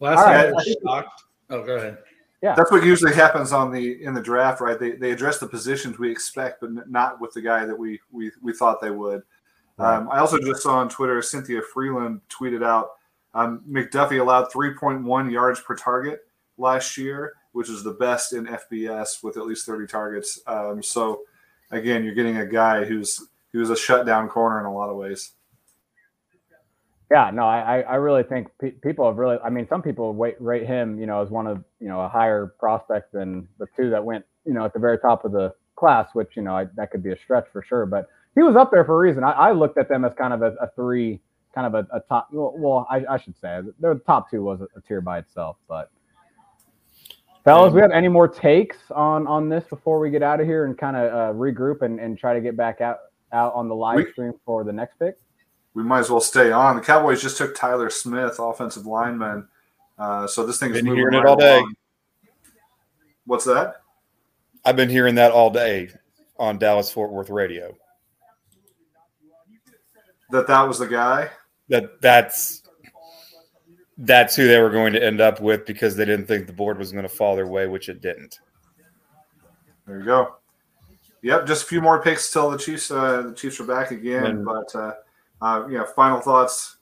[0.00, 0.48] last right.
[0.48, 1.22] I was shocked.
[1.48, 1.98] Oh, go ahead.
[2.42, 4.78] Yeah, that's what usually happens on the in the draft, right?
[4.78, 8.30] They they address the positions we expect, but not with the guy that we we
[8.40, 9.22] we thought they would.
[9.78, 12.90] Um, I also just saw on Twitter Cynthia Frelund tweeted out
[13.34, 16.20] um, McDuffie allowed 3.1 yards per target
[16.56, 20.40] last year, which is the best in FBS with at least 30 targets.
[20.46, 21.20] Um, so
[21.70, 25.32] again, you're getting a guy who's who's a shutdown corner in a lot of ways.
[27.10, 29.38] Yeah, no, I, I really think pe- people have really.
[29.42, 32.08] I mean, some people rate, rate him, you know, as one of you know a
[32.08, 35.54] higher prospect than the two that went, you know, at the very top of the
[35.74, 37.86] class, which you know I, that could be a stretch for sure.
[37.86, 39.24] But he was up there for a reason.
[39.24, 41.20] I, I looked at them as kind of a, a three,
[41.54, 42.28] kind of a, a top.
[42.30, 45.56] Well, well I, I, should say the top two was a, a tier by itself.
[45.68, 45.90] But
[47.44, 50.66] fellas, we have any more takes on on this before we get out of here
[50.66, 52.98] and kind of uh, regroup and, and try to get back out
[53.32, 55.18] out on the live we, stream for the next pick?
[55.74, 56.76] We might as well stay on.
[56.76, 59.48] The Cowboys just took Tyler Smith, offensive lineman.
[59.98, 61.62] Uh, so this thing's been moving hearing right it all day.
[63.26, 63.82] What's that?
[64.64, 65.90] I've been hearing that all day
[66.38, 67.76] on Dallas Fort Worth radio
[70.30, 71.30] that that was the guy
[71.68, 72.62] that that's
[73.98, 76.78] that's who they were going to end up with because they didn't think the board
[76.78, 78.38] was going to fall their way, which it didn't.
[79.86, 80.36] There you go.
[81.22, 82.90] Yep, just a few more picks till the Chiefs.
[82.90, 84.24] Uh, the Chiefs are back again.
[84.24, 84.94] And, but uh,
[85.42, 86.76] uh, yeah, final thoughts,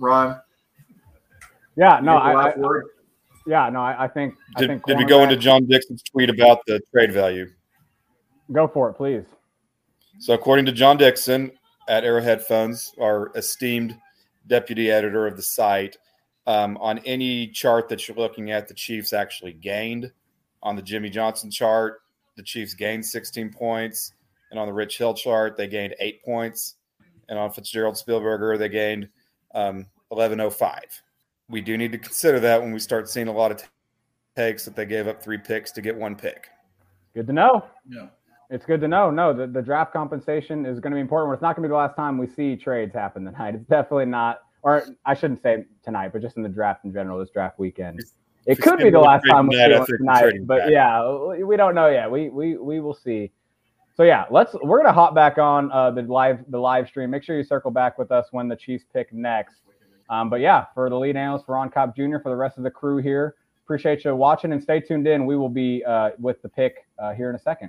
[0.00, 0.40] Ron.
[1.76, 2.54] Yeah, no, I, I,
[3.46, 4.34] yeah, no, I, I think.
[4.56, 7.48] Did, I think did we go into John Dixon's tweet about the trade value?
[8.50, 9.24] Go for it, please.
[10.18, 11.52] So, according to John Dixon,
[11.88, 13.98] at Arrowhead Funds, our esteemed
[14.46, 15.96] deputy editor of the site.
[16.46, 20.12] Um, on any chart that you're looking at, the Chiefs actually gained.
[20.62, 22.00] On the Jimmy Johnson chart,
[22.36, 24.12] the Chiefs gained 16 points.
[24.50, 26.76] And on the Rich Hill chart, they gained eight points.
[27.28, 29.08] And on Fitzgerald Spielberger, they gained
[29.54, 30.80] um, 1105.
[31.50, 33.62] We do need to consider that when we start seeing a lot of
[34.36, 36.48] takes that they gave up three picks to get one pick.
[37.14, 37.64] Good to know.
[37.88, 38.08] Yeah.
[38.50, 39.10] It's good to know.
[39.10, 41.34] No, the, the draft compensation is going to be important.
[41.34, 43.54] It's not going to be the last time we see trades happen tonight.
[43.54, 47.18] It's definitely not, or I shouldn't say tonight, but just in the draft in general,
[47.18, 48.02] this draft weekend.
[48.46, 50.70] It could be the last time we see it tonight, but back.
[50.70, 51.06] yeah,
[51.44, 52.10] we don't know yet.
[52.10, 53.30] We we we will see.
[53.94, 57.10] So yeah, let's we're gonna hop back on uh, the live the live stream.
[57.10, 59.56] Make sure you circle back with us when the Chiefs pick next.
[60.08, 62.16] Um, but yeah, for the lead analyst for Ron Kopp Jr.
[62.22, 63.34] for the rest of the crew here,
[63.64, 65.26] appreciate you watching and stay tuned in.
[65.26, 67.68] We will be uh, with the pick uh, here in a second.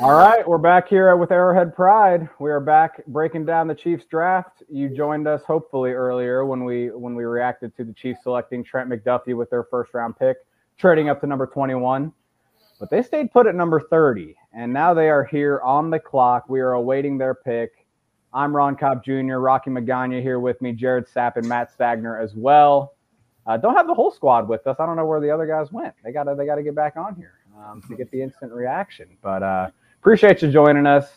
[0.00, 2.28] All right, we're back here with Arrowhead Pride.
[2.38, 4.62] We are back breaking down the Chiefs draft.
[4.68, 8.90] You joined us hopefully earlier when we when we reacted to the Chiefs selecting Trent
[8.90, 10.36] McDuffie with their first round pick,
[10.78, 12.12] trading up to number 21.
[12.78, 16.48] But they stayed put at number 30, and now they are here on the clock.
[16.48, 17.86] We are awaiting their pick.
[18.32, 22.34] I'm Ron Kopp Jr., Rocky Magana here with me, Jared Sapp and Matt Stagner as
[22.34, 22.94] well.
[23.46, 24.76] Uh, don't have the whole squad with us.
[24.78, 25.94] I don't know where the other guys went.
[26.04, 29.08] They gotta they gotta get back on here um, to get the instant reaction.
[29.22, 29.70] But uh,
[30.00, 31.08] appreciate you joining us.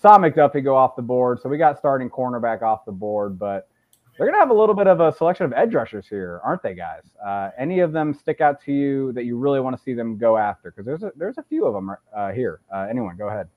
[0.00, 3.68] Saw McDuffie go off the board, so we got starting cornerback off the board, but
[4.16, 6.62] they're going to have a little bit of a selection of edge rushers here, aren't
[6.62, 7.02] they, guys?
[7.24, 10.18] Uh, any of them stick out to you that you really want to see them
[10.18, 10.70] go after?
[10.70, 12.60] Because there's a, there's a few of them uh, here.
[12.72, 13.48] Uh, anyone, go ahead.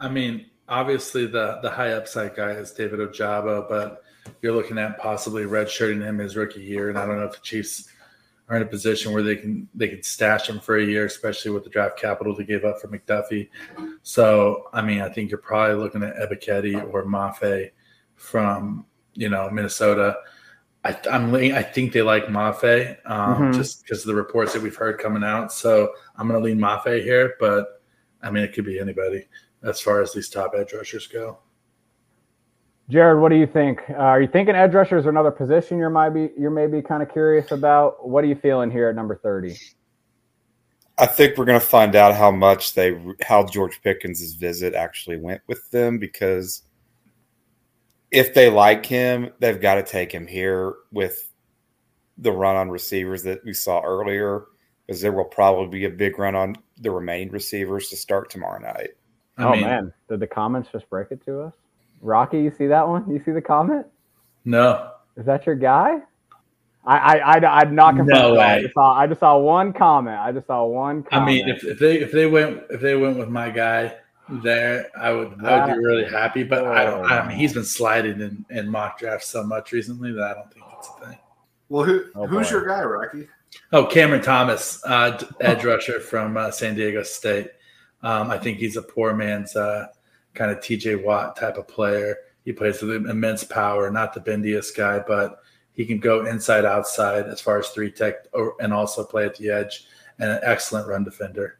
[0.00, 4.02] I mean, obviously the the high upside guy is David Ojabo, but
[4.42, 7.42] you're looking at possibly redshirting him his rookie year, and I don't know if the
[7.42, 7.88] Chiefs
[8.48, 11.50] are in a position where they can they can stash him for a year, especially
[11.50, 13.48] with the draft capital to gave up for McDuffie.
[14.02, 17.70] So, I mean, I think you're probably looking at Ebiketie or Mafe
[18.16, 20.16] from you know Minnesota.
[20.84, 23.52] I, I'm I think they like Mafe um, mm-hmm.
[23.52, 25.50] just because of the reports that we've heard coming out.
[25.50, 27.82] So I'm going to lean Mafe here, but
[28.22, 29.26] I mean it could be anybody
[29.62, 31.38] as far as these top edge rushers go.
[32.90, 33.80] Jared, what do you think?
[33.90, 37.10] Uh, are you thinking edge rushers are another position you're maybe you're maybe kind of
[37.10, 38.06] curious about?
[38.06, 39.56] What are you feeling here at number thirty?
[40.98, 45.16] I think we're going to find out how much they how George Pickens' visit actually
[45.16, 46.62] went with them because
[48.10, 51.32] if they like him, they've got to take him here with
[52.18, 54.44] the run on receivers that we saw earlier,
[54.86, 58.60] because there will probably be a big run on the remaining receivers to start tomorrow
[58.60, 58.90] night.
[59.36, 61.54] I oh mean, man, did the comments just break it to us?
[62.04, 63.10] Rocky, you see that one?
[63.10, 63.86] You see the comment?
[64.44, 64.90] No.
[65.16, 66.00] Is that your guy?
[66.84, 68.06] I I I'd, I'd knock him.
[68.06, 68.40] No way.
[68.40, 70.18] I just, saw, I just saw one comment.
[70.18, 71.02] I just saw one.
[71.04, 71.10] Comment.
[71.12, 73.96] I mean, if, if they if they went if they went with my guy
[74.28, 76.42] there, I would I would be really happy.
[76.42, 77.10] But I don't.
[77.10, 80.52] I mean, he's been sliding in, in mock drafts so much recently that I don't
[80.52, 81.18] think it's a thing.
[81.70, 82.56] Well, who oh, who's boy.
[82.56, 83.28] your guy, Rocky?
[83.72, 87.48] Oh, Cameron Thomas, uh, edge rusher from uh, San Diego State.
[88.02, 89.86] Um, I think he's a poor man's uh,
[90.34, 92.16] kind of TJ Watt type of player.
[92.44, 95.40] He plays with immense power, not the bendiest guy, but
[95.72, 98.26] he can go inside, outside as far as three tech,
[98.60, 99.86] and also play at the edge,
[100.18, 101.58] and an excellent run defender.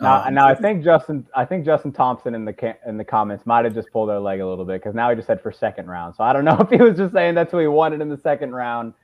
[0.00, 3.46] Now, um, now I think Justin, I think Justin Thompson in the in the comments
[3.46, 5.52] might have just pulled their leg a little bit because now he just said for
[5.52, 6.16] second round.
[6.16, 8.18] So I don't know if he was just saying that's who he wanted in the
[8.18, 8.94] second round.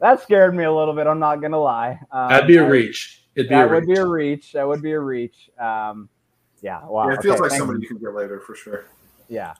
[0.00, 1.06] That scared me a little bit.
[1.06, 2.00] I'm not gonna lie.
[2.10, 3.22] Um, That'd be a reach.
[3.36, 4.52] It'd be that would be a reach.
[4.52, 5.50] That would be a reach.
[5.58, 6.08] Um,
[6.62, 6.84] yeah.
[6.84, 7.08] Wow.
[7.08, 7.88] Yeah, it feels okay, like somebody you.
[7.88, 8.86] can get later for sure.
[9.28, 9.54] Yeah.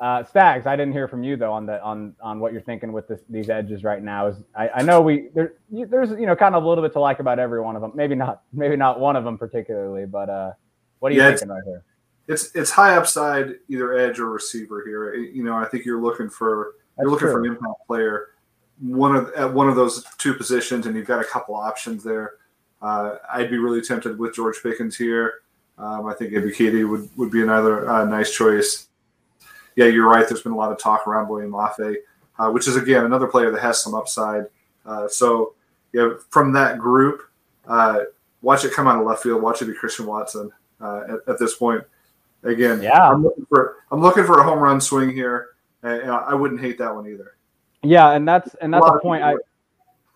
[0.00, 2.92] Uh, Stags, I didn't hear from you though on the on on what you're thinking
[2.92, 4.28] with this, these edges right now.
[4.28, 7.00] Is I, I know we there, there's you know kind of a little bit to
[7.00, 7.90] like about every one of them.
[7.96, 10.52] Maybe not maybe not one of them particularly, but uh,
[11.00, 11.84] what are you yeah, thinking right here?
[12.28, 15.14] It's it's high upside either edge or receiver here.
[15.14, 17.32] You know, I think you're looking for That's you're looking true.
[17.32, 18.28] for an impact player,
[18.80, 22.34] one of at one of those two positions, and you've got a couple options there.
[22.80, 25.40] Uh, I'd be really tempted with George Pickens here.
[25.78, 28.88] Um, I think Ebiketie would, would be another uh, nice choice.
[29.76, 30.28] Yeah, you're right.
[30.28, 31.96] There's been a lot of talk around William Mafe,
[32.38, 34.46] uh, which is, again, another player that has some upside.
[34.84, 35.54] Uh, so,
[35.92, 37.22] yeah, from that group,
[37.68, 38.00] uh,
[38.42, 39.40] watch it come out of left field.
[39.40, 41.84] Watch it be Christian Watson uh, at, at, this point.
[42.42, 45.48] Again, yeah, I'm looking for I'm looking for a home run swing here,
[45.82, 47.36] and I wouldn't hate that one either.
[47.82, 49.34] Yeah, and that's and that's a, a point I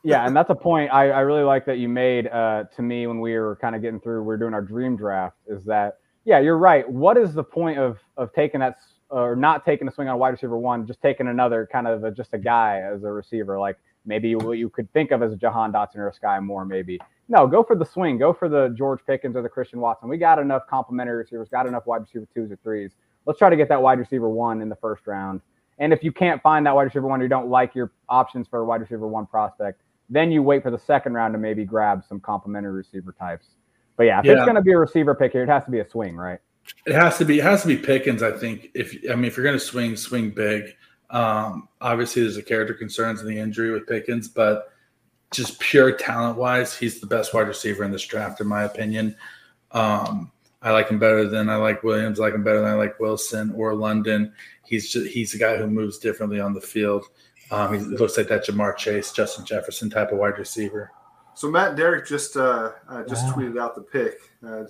[0.02, 3.06] yeah, and that's a point I, I really like that you made uh, to me
[3.06, 4.22] when we were kind of getting through.
[4.24, 5.36] We are doing our dream draft.
[5.46, 6.88] Is that yeah, you're right.
[6.88, 8.78] What is the point of of taking that
[9.10, 12.02] or not taking a swing on a wide receiver one, just taking another kind of
[12.02, 15.32] a, just a guy as a receiver, like maybe what you could think of as
[15.32, 16.98] a Jahan Dotson or a Skyy Moore, maybe.
[17.28, 18.18] No, go for the swing.
[18.18, 20.08] Go for the George Pickens or the Christian Watson.
[20.08, 22.92] We got enough complementary receivers, got enough wide receiver twos or threes.
[23.26, 25.40] Let's try to get that wide receiver one in the first round.
[25.78, 28.48] And if you can't find that wide receiver one, or you don't like your options
[28.48, 31.64] for a wide receiver one prospect, then you wait for the second round to maybe
[31.64, 33.48] grab some complementary receiver types.
[33.96, 34.32] But yeah, if yeah.
[34.32, 36.38] it's going to be a receiver pick here, it has to be a swing, right?
[36.86, 37.38] It has to be.
[37.38, 38.22] It has to be Pickens.
[38.22, 38.70] I think.
[38.74, 40.74] If I mean, if you're going to swing, swing big.
[41.10, 44.72] Um, obviously, there's a character concerns in the injury with Pickens, but
[45.32, 49.16] just pure talent wise, he's the best wide receiver in this draft, in my opinion.
[49.72, 52.20] Um, I like him better than I like Williams.
[52.20, 54.32] I like him better than I like Wilson or London.
[54.64, 57.04] He's just, he's a guy who moves differently on the field.
[57.52, 60.90] Um, he looks like that Ja'Marr Chase, Justin Jefferson type of wide receiver.
[61.34, 63.34] So Matt Derrick just uh, uh, just wow.
[63.34, 64.18] tweeted out the pick.
[64.44, 64.64] Uh,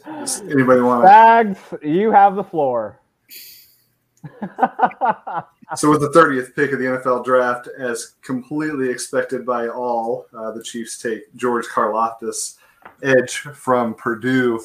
[0.50, 1.04] anybody want?
[1.06, 3.00] Stags, you have the floor.
[5.76, 10.50] so with the 30th pick of the NFL draft, as completely expected by all, uh,
[10.50, 12.56] the Chiefs take George Karlaftis,
[13.02, 14.60] edge from Purdue.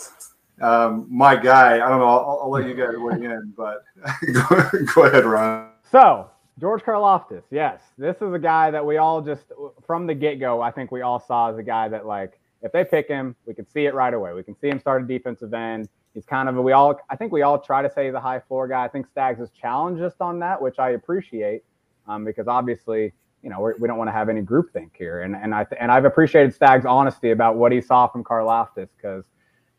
[0.60, 2.08] Um, my guy, I don't know.
[2.08, 3.84] I'll, I'll, let you guys weigh in, but
[4.34, 5.70] go, go ahead, Ron.
[5.92, 9.52] So George Karlaftis, yes, this is a guy that we all just
[9.86, 10.60] from the get go.
[10.62, 13.54] I think we all saw as a guy that like if they pick him, we
[13.54, 14.34] can see it right away.
[14.34, 15.88] We can see him start a defensive end.
[16.16, 18.20] He's kind of a, we all I think we all try to say he's a
[18.20, 18.84] high floor guy.
[18.84, 21.64] I think Stags has challenged us on that, which I appreciate
[22.08, 25.22] um, because obviously you know we're, we do not want to have any groupthink here,
[25.22, 29.26] and and I and I've appreciated Stags' honesty about what he saw from Karlaftis because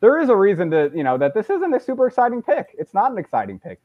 [0.01, 2.69] there is a reason to you know that this isn't a super exciting pick.
[2.79, 3.81] It's not an exciting pick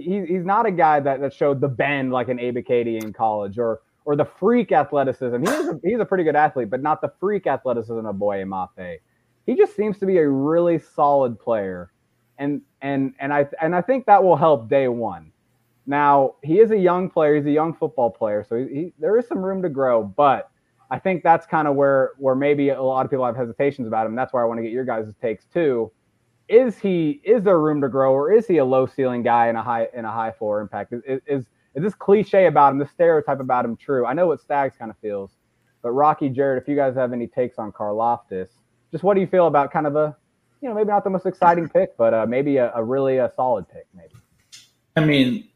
[0.00, 3.58] he, he's not a guy that, that showed the bend like an Ebiketie in college
[3.58, 5.42] or or the freak athleticism.
[5.42, 8.44] He is a, he's a pretty good athlete, but not the freak athleticism of Boye
[8.44, 8.98] Mafe.
[9.46, 11.90] He just seems to be a really solid player,
[12.38, 15.32] and and and I and I think that will help day one.
[15.86, 17.36] Now he is a young player.
[17.36, 20.02] He's a young football player, so he, he, there is some room to grow.
[20.02, 20.50] But
[20.90, 24.06] I think that's kind of where where maybe a lot of people have hesitations about
[24.06, 24.14] him.
[24.14, 25.90] That's why I want to get your guys' takes too
[26.48, 29.56] is he is there room to grow or is he a low ceiling guy in
[29.56, 30.92] a high in a high floor impact?
[30.92, 34.06] Is, is, is this cliche about him, this stereotype about him true?
[34.06, 35.32] I know what Stags kind of feels,
[35.82, 38.48] but Rocky, Jared, if you guys have any takes on Karlaftis,
[38.92, 40.16] just what do you feel about kind of a,
[40.60, 43.32] you know, maybe not the most exciting pick, but uh, maybe a, a really a
[43.34, 44.14] solid pick, maybe.
[44.96, 45.48] I mean,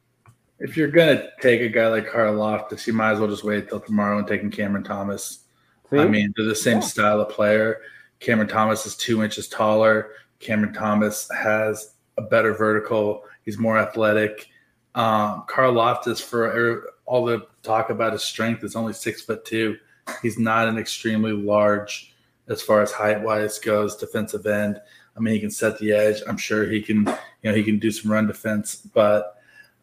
[0.59, 3.81] if you're gonna take a guy like Karlaftis, you might as well just wait till
[3.81, 5.45] tomorrow and take Cameron Thomas.
[5.91, 5.99] See?
[5.99, 6.81] I mean, they're the same yeah.
[6.81, 7.81] style of player.
[8.21, 10.11] Cameron Thomas is two inches taller.
[10.41, 13.25] Cameron Thomas has a better vertical.
[13.45, 14.49] He's more athletic.
[14.95, 19.77] Um, Loftus, for all the talk about his strength, is only six foot two.
[20.23, 22.15] He's not an extremely large,
[22.49, 24.81] as far as height wise goes, defensive end.
[25.17, 26.23] I mean, he can set the edge.
[26.27, 26.99] I'm sure he can,
[27.43, 28.77] you know, he can do some run defense.
[28.77, 29.37] But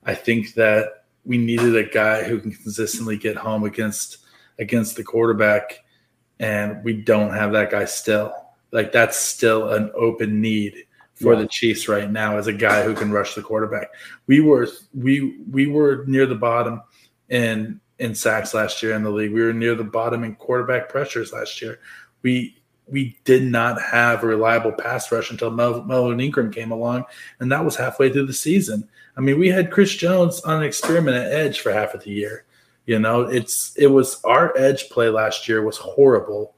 [0.04, 4.20] I think that we needed a guy who can consistently get home against
[4.60, 5.84] against the quarterback,
[6.39, 8.34] and we don't have that guy still.
[8.76, 10.84] Like that's still an open need
[11.14, 11.40] for yeah.
[11.40, 13.88] the Chiefs right now as a guy who can rush the quarterback.
[14.28, 16.82] We were we we were near the bottom
[17.30, 19.32] in in sacks last year in the league.
[19.32, 21.80] We were near the bottom in quarterback pressures last year.
[22.22, 27.06] We we did not have a reliable pass rush until Mel, Melvin Ingram came along,
[27.40, 28.90] and that was halfway through the season.
[29.16, 32.12] I mean, we had Chris Jones on an experiment at edge for half of the
[32.12, 32.44] year.
[32.88, 36.55] You know, it's it was our edge play last year was horrible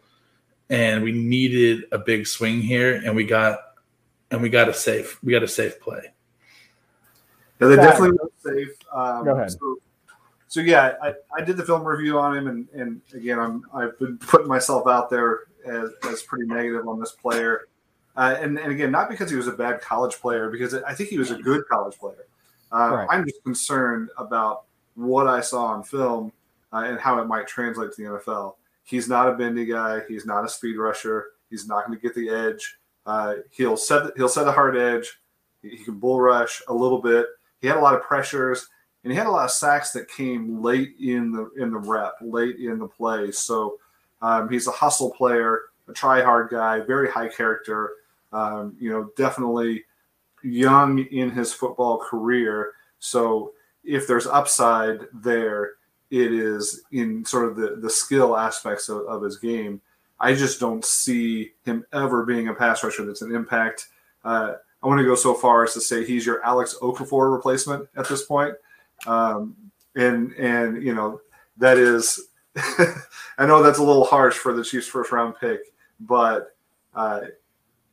[0.69, 3.59] and we needed a big swing here, and we got
[4.31, 6.11] and we got a safe we got a safe play.
[7.59, 8.77] Yeah, they definitely were safe.
[8.93, 9.51] Um, Go ahead.
[9.51, 9.77] So,
[10.47, 13.97] so yeah, I, I did the film review on him, and, and again, I'm I've
[13.99, 17.67] been putting myself out there as, as pretty negative on this player,
[18.15, 21.09] uh, and and again, not because he was a bad college player, because I think
[21.09, 22.27] he was a good college player.
[22.71, 23.07] Uh, right.
[23.09, 24.63] I'm just concerned about
[24.95, 26.31] what I saw on film
[26.73, 28.55] uh, and how it might translate to the NFL.
[28.87, 30.01] He's not a bendy guy.
[30.07, 31.25] He's not a speed rusher.
[31.49, 32.77] He's not going to get the edge.
[33.05, 35.19] Uh, he'll set he'll set a hard edge.
[35.61, 37.25] He, can bull rush a little bit.
[37.59, 38.67] He had a lot of pressures
[39.03, 42.13] and he had a lot of sacks that came late in the in the rep,
[42.21, 43.31] late in the play.
[43.31, 43.77] So
[44.21, 47.91] um, he's a hustle player, a try hard guy, very high character.
[48.31, 49.83] Um, you know, definitely
[50.43, 52.71] young in his football career.
[52.99, 53.51] So
[53.83, 55.73] if there's upside there,
[56.09, 59.81] it is in sort of the, the skill aspects of, of his game.
[60.19, 63.87] I just don't see him ever being a pass rusher that's an impact.
[64.23, 67.87] Uh, I want to go so far as to say he's your Alex Okafor replacement
[67.95, 68.55] at this point.
[69.05, 69.55] Um,
[69.95, 71.19] and and you know
[71.57, 72.29] that is
[73.37, 75.59] I know that's a little harsh for the Chiefs first round pick,
[75.99, 76.55] but
[76.95, 77.21] uh,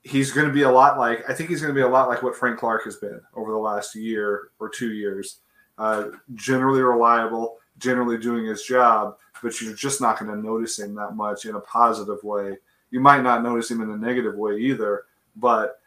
[0.02, 2.08] he's going to be a lot like I think he's going to be a lot
[2.08, 5.40] like what Frank Clark has been over the last year or two years.
[5.76, 10.94] Uh, generally reliable, generally doing his job, but you're just not going to notice him
[10.94, 12.56] that much in a positive way.
[12.90, 15.04] You might not notice him in a negative way either,
[15.36, 15.80] but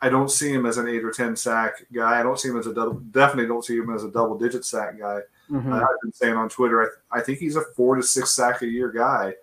[0.00, 2.20] I don't see him as an eight or ten sack guy.
[2.20, 2.94] I don't see him as a double.
[2.94, 5.20] Definitely don't see him as a double digit sack guy.
[5.50, 5.72] Mm-hmm.
[5.72, 6.92] Uh, I've been saying on Twitter.
[7.10, 9.34] I, I, think he's a four to six sack a year guy,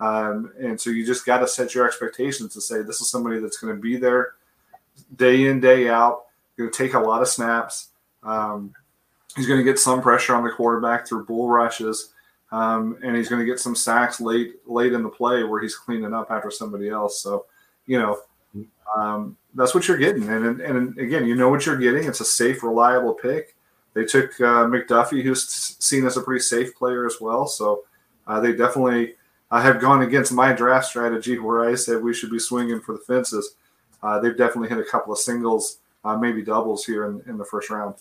[0.00, 3.38] um, and so you just got to set your expectations to say this is somebody
[3.38, 4.34] that's going to be there
[5.16, 6.24] day in day out.
[6.58, 7.88] Going to take a lot of snaps.
[8.22, 8.74] Um,
[9.36, 12.12] He's going to get some pressure on the quarterback through bull rushes,
[12.50, 15.74] um, and he's going to get some sacks late late in the play where he's
[15.74, 17.20] cleaning up after somebody else.
[17.22, 17.46] So,
[17.86, 18.18] you know,
[18.96, 20.28] um, that's what you're getting.
[20.28, 22.04] And, and again, you know what you're getting.
[22.04, 23.56] It's a safe, reliable pick.
[23.94, 27.46] They took uh, McDuffie, who's seen as a pretty safe player as well.
[27.46, 27.84] So
[28.26, 29.14] uh, they definitely
[29.50, 32.92] uh, have gone against my draft strategy where I said we should be swinging for
[32.92, 33.56] the fences.
[34.02, 37.44] Uh, they've definitely hit a couple of singles, uh, maybe doubles here in, in the
[37.44, 37.94] first round.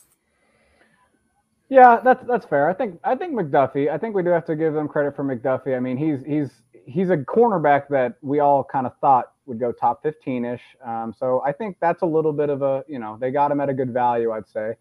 [1.72, 2.69] Yeah, that's that's fair.
[2.69, 3.89] I think I think McDuffie.
[3.89, 5.74] I think we do have to give them credit for McDuffie.
[5.74, 6.49] I mean, he's he's
[6.86, 10.61] he's a cornerback that we all kind of thought would go top 15 ish.
[10.86, 13.61] Um, so I think that's a little bit of a, you know, they got him
[13.61, 14.74] at a good value, I'd say.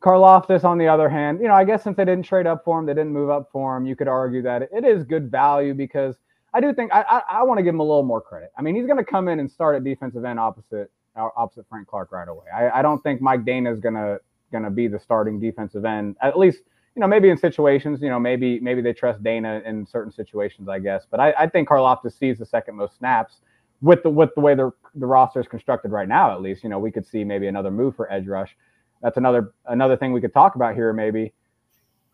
[0.00, 2.78] Karlaftis, on the other hand, you know, I guess since they didn't trade up for
[2.78, 5.74] him, they didn't move up for him, you could argue that it is good value
[5.74, 6.16] because
[6.54, 8.50] I do think I, I, I want to give him a little more credit.
[8.56, 11.66] I mean, he's going to come in and start at defensive end opposite uh, opposite
[11.68, 12.46] Frank Clark right away.
[12.54, 14.20] I, I don't think Mike Danna is going to
[14.50, 16.62] going to be the starting defensive end at least
[16.98, 20.68] you know, maybe in situations, you know, maybe maybe they trust Danna in certain situations,
[20.68, 21.06] I guess.
[21.08, 23.36] But I, I think Karlaftis sees the second most snaps
[23.80, 26.32] with the with the way the the roster is constructed right now.
[26.32, 28.56] At least, you know, we could see maybe another move for edge rush.
[29.00, 30.92] That's another another thing we could talk about here.
[30.92, 31.32] Maybe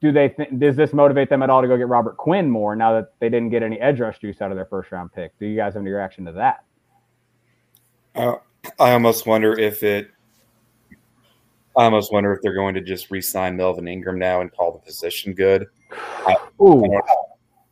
[0.02, 2.76] do they th- does this motivate them at all to go get Robert Quinn more
[2.76, 5.32] now that they didn't get any edge rush juice out of their first round pick?
[5.38, 6.62] Do you guys have any reaction to that?
[8.14, 8.36] Uh,
[8.78, 10.10] I almost wonder if it
[11.76, 14.72] Um, I almost wonder if they're going to just re-sign Melvin Ingram now and call
[14.72, 15.66] the position good.
[15.90, 16.84] I, Ooh.
[16.84, 17.04] I don't,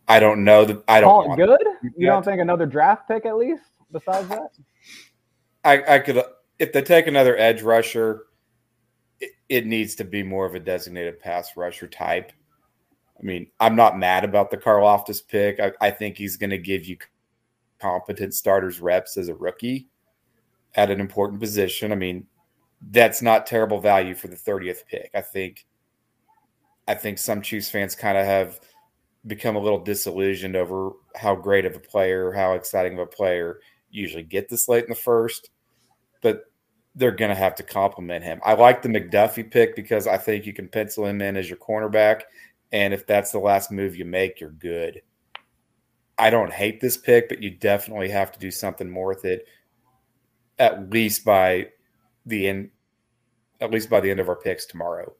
[0.09, 1.61] I don't know that I don't call it good.
[1.96, 4.50] You don't think another draft pick at least besides that?
[5.64, 6.22] I, I could
[6.59, 8.24] if they take another edge rusher,
[9.20, 12.32] it, it needs to be more of a designated pass rusher type.
[13.18, 15.61] I mean, I'm not mad about the Karlaftis pick.
[15.61, 16.96] I, I think he's going to give you
[17.78, 19.88] competent starters reps as a rookie
[20.74, 21.92] at an important position.
[21.92, 22.26] I mean,
[22.90, 25.10] that's not terrible value for the 30th pick.
[25.14, 25.66] I think
[26.88, 28.60] I think some Chiefs fans kind of have
[29.26, 33.60] become a little disillusioned over how great of a player, how exciting of a player
[33.90, 35.50] usually get this late in the first,
[36.22, 36.44] but
[36.94, 38.40] they're going to have to complement him.
[38.44, 41.58] I like the McDuffie pick because I think you can pencil him in as your
[41.58, 42.22] cornerback.
[42.72, 45.02] And if that's the last move you make, you're good.
[46.18, 49.46] I don't hate this pick, but you definitely have to do something more with it,
[50.58, 51.68] at least by
[52.26, 52.70] the end,
[53.60, 55.12] at least by the end of our picks tomorrow.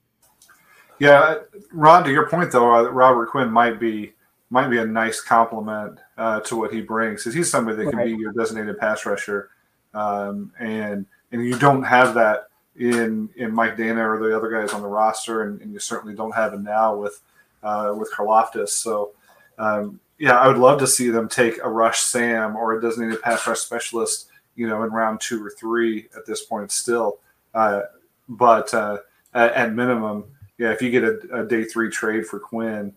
[0.99, 1.37] Yeah,
[1.73, 4.13] Ron, to your point though, uh, Robert Quinn might be
[4.51, 7.99] might be a nice complement uh, to what he brings because he's somebody that can
[7.99, 8.07] right.
[8.07, 9.51] be your designated pass rusher,
[9.95, 14.73] um, and and you don't have that in in Mike Danna or the other guys
[14.73, 17.21] on the roster, and, and you certainly don't have it now with
[17.63, 18.71] uh, with Karlaftis.
[18.71, 19.13] So.
[19.59, 23.21] Um, yeah, I would love to see them take a rush Sam or a designated
[23.23, 27.19] pass rush specialist you know, in round two or three at this point still.
[27.55, 27.83] Uh,
[28.29, 28.99] but uh,
[29.35, 30.25] at, at, minimum,
[30.59, 32.93] yeah, if you get a, a, day three trade for Quinn,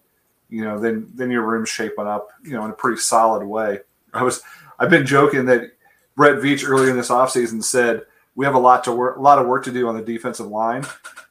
[0.49, 3.79] you know, then then your room's shaping up, you know, in a pretty solid way.
[4.13, 4.41] I was
[4.79, 5.71] I've been joking that
[6.15, 8.03] Brett Veach earlier in this offseason said
[8.35, 10.47] we have a lot to work a lot of work to do on the defensive
[10.47, 10.85] line.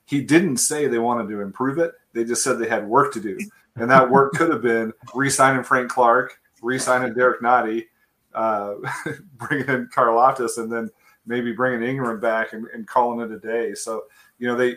[0.06, 1.92] He didn't say they wanted to improve it.
[2.12, 3.38] They just said they had work to do.
[3.76, 7.86] And that work could have been re-signing Frank Clark, re-signing Derrick Nnadi,
[8.34, 8.74] uh,
[9.36, 10.90] bringing in Karlaftis and then
[11.26, 13.74] maybe bringing Ingram back and, and, calling it a day.
[13.74, 14.04] So
[14.38, 14.76] you know they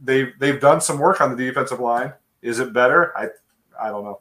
[0.00, 2.12] they they've done some work on the defensive line.
[2.42, 3.16] Is it better?
[3.16, 3.28] I
[3.80, 4.20] I don't know.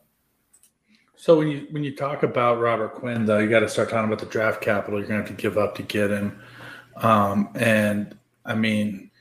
[1.15, 4.05] So when you when you talk about Robert Quinn, though, you got to start talking
[4.05, 6.41] about the draft capital you're going to have to give up to get him.
[6.97, 9.11] Um, and I mean,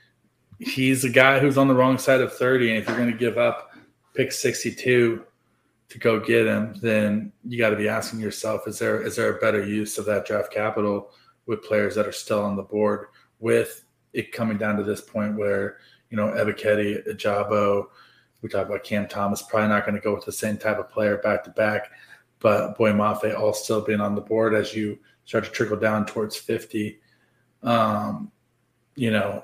[0.59, 3.17] he's a guy who's on the wrong side of 30, and if you're going to
[3.17, 3.71] give up
[4.15, 5.25] pick 62
[5.89, 9.35] to go get him, then you got to be asking yourself: Is there is there
[9.35, 11.11] a better use of that draft capital
[11.45, 13.07] with players that are still on the board?
[13.39, 15.77] With it coming down to this point where
[16.09, 17.87] you know Ebiketie, Ojabo,
[18.41, 20.89] we talk about Cam Thomas, probably not going to go with the same type of
[20.89, 21.91] player back to back,
[22.39, 26.05] but Boye Mafe all still being on the board as you start to trickle down
[26.05, 26.99] towards fifty.
[27.63, 28.31] Um,
[28.95, 29.43] you know,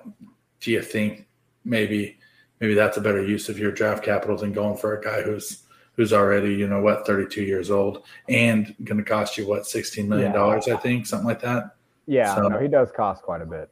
[0.59, 1.27] do you think
[1.63, 2.19] maybe
[2.59, 5.64] maybe that's a better use of your draft capital than going for a guy who's
[5.95, 10.07] who's already, you know, what, 32 years old and going to cost you, what, $16
[10.07, 10.75] million, yeah.
[10.75, 11.75] I think, something like that.
[12.05, 13.69] Yeah, so, no, he does cost quite a bit.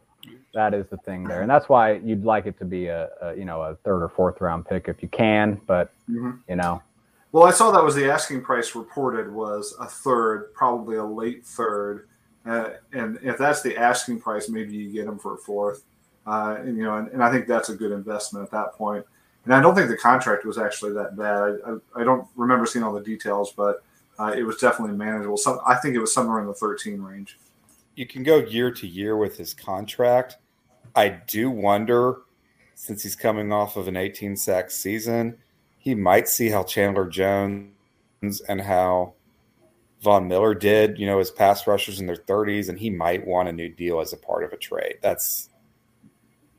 [0.53, 1.41] That is the thing there.
[1.41, 4.09] And that's why you'd like it to be a, a you know, a third or
[4.09, 6.32] fourth round pick if you can, but, mm-hmm.
[6.47, 6.82] you know.
[7.32, 11.43] Well, I saw that was the asking price reported was a third, probably a late
[11.43, 12.07] third.
[12.45, 15.84] Uh, and if that's the asking price, maybe you get him for a fourth.
[16.28, 19.05] Uh, and, you know, and, and I think that's a good investment at that point.
[19.46, 21.60] And I don't think the contract was actually that bad.
[21.66, 23.84] I, I, I don't remember seeing all the details, but
[24.20, 25.38] uh, it was definitely manageable.
[25.38, 27.38] Some, I think it was somewhere in the 13 range.
[27.96, 30.38] You can go year to year with his contract.
[30.96, 32.22] I do wonder,
[32.76, 35.38] since he's coming off of an 18 sack season,
[35.78, 39.14] he might see how Chandler Jones and how
[40.02, 40.98] Von Miller did.
[40.98, 44.00] You know, his pass rushers in their 30s, and he might want a new deal
[44.00, 44.96] as a part of a trade.
[45.02, 45.50] That's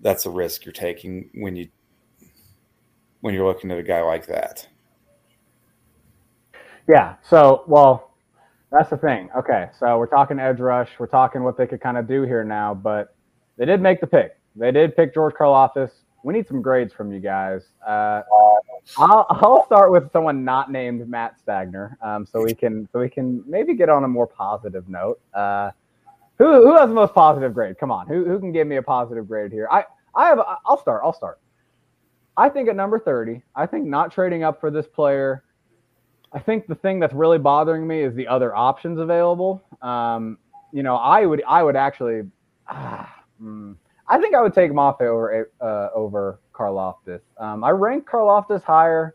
[0.01, 1.69] that's a risk you're taking when you
[3.25, 4.69] when you're looking at a guy like that.
[6.87, 7.15] Yeah.
[7.23, 8.19] So, well,
[8.71, 9.31] that's the thing.
[9.35, 9.71] Okay.
[9.81, 10.91] So we're talking edge rush.
[10.99, 13.17] We're talking what they could kind of do here now, but
[13.57, 14.39] they did make the pick.
[14.57, 15.91] They did pick George Karlaftis.
[16.23, 17.63] We need some grades from you guys.
[17.87, 18.21] Uh,
[18.99, 23.09] I'll, I'll start with someone not named Matt Stagner, um, so we can so we
[23.09, 25.19] can maybe get on a more positive note.
[25.33, 25.71] Uh,
[26.37, 27.79] who who has the most positive grade?
[27.79, 29.67] Come on, who who can give me a positive grade here?
[29.71, 30.41] I I have.
[30.67, 31.01] I'll start.
[31.05, 31.39] I'll start.
[32.37, 35.45] I think at number thirty, I think not trading up for this player.
[36.33, 39.63] I think the thing that's really bothering me is the other options available.
[39.83, 40.39] Um,
[40.73, 42.23] you know, I would I would actually.
[42.69, 43.77] Ah, mm,
[44.09, 47.21] I think I would take Mafe over uh, over Karlaftis.
[47.39, 49.15] Um, I rank Karlaftis higher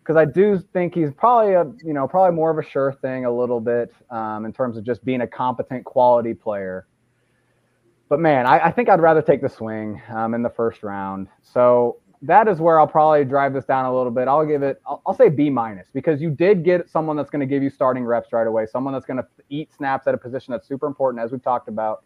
[0.00, 3.24] because I do think he's probably a you know probably more of a sure thing
[3.24, 6.86] a little bit um, in terms of just being a competent quality player.
[8.08, 11.28] But man, I, I think I'd rather take the swing um, in the first round.
[11.42, 14.28] So that is where I'll probably drive this down a little bit.
[14.28, 17.40] I'll give it, I'll, I'll say B minus because you did get someone that's going
[17.40, 20.18] to give you starting reps right away, someone that's going to eat snaps at a
[20.18, 22.04] position that's super important, as we've talked about.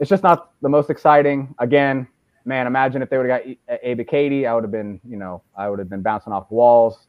[0.00, 1.54] It's just not the most exciting.
[1.60, 2.08] Again,
[2.44, 5.68] man, imagine if they would have got Ebiketie, I would have been, you know, I
[5.68, 7.06] would have been bouncing off walls.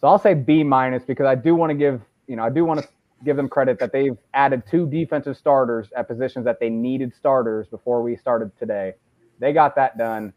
[0.00, 2.64] So I'll say B minus because I do want to give, you know, I do
[2.64, 2.88] want to
[3.24, 7.66] give them credit that they've added two defensive starters at positions that they needed starters
[7.66, 8.92] before we started today.
[9.40, 10.32] They got that done.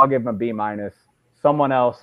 [0.00, 0.94] I'll give him a B minus.
[1.40, 1.98] Someone else,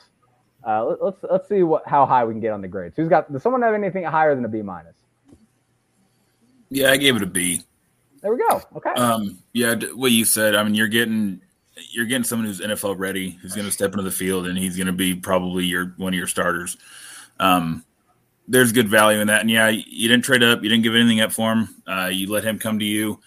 [0.66, 2.96] uh, let, let's let's see what how high we can get on the grades.
[2.96, 3.32] Who's got?
[3.32, 4.96] Does someone have anything higher than a B minus?
[6.70, 7.62] Yeah, I gave it a B.
[8.22, 8.62] There we go.
[8.78, 8.92] Okay.
[8.92, 10.56] Um, yeah, what you said.
[10.56, 11.42] I mean, you're getting
[11.92, 14.78] you're getting someone who's NFL ready, who's going to step into the field, and he's
[14.78, 16.78] going to be probably your one of your starters.
[17.40, 17.84] Um,
[18.48, 21.22] there's good value in that, and yeah, you didn't trade up, you didn't give anything
[21.22, 21.70] up for him.
[21.88, 23.20] Uh, you let him come to you,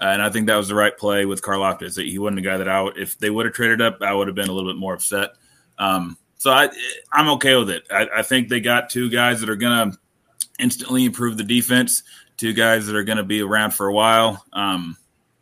[0.00, 1.94] uh, and I think that was the right play with Karlaftis.
[1.94, 4.12] That he wasn't a guy that I would, if they would have traded up, I
[4.12, 5.30] would have been a little bit more upset.
[5.78, 6.68] Um, so I,
[7.12, 7.86] I'm okay with it.
[7.90, 9.98] I, I think they got two guys that are going to
[10.58, 12.02] instantly improve the defense,
[12.36, 14.44] two guys that are going to be around for a while.
[14.52, 14.96] Um,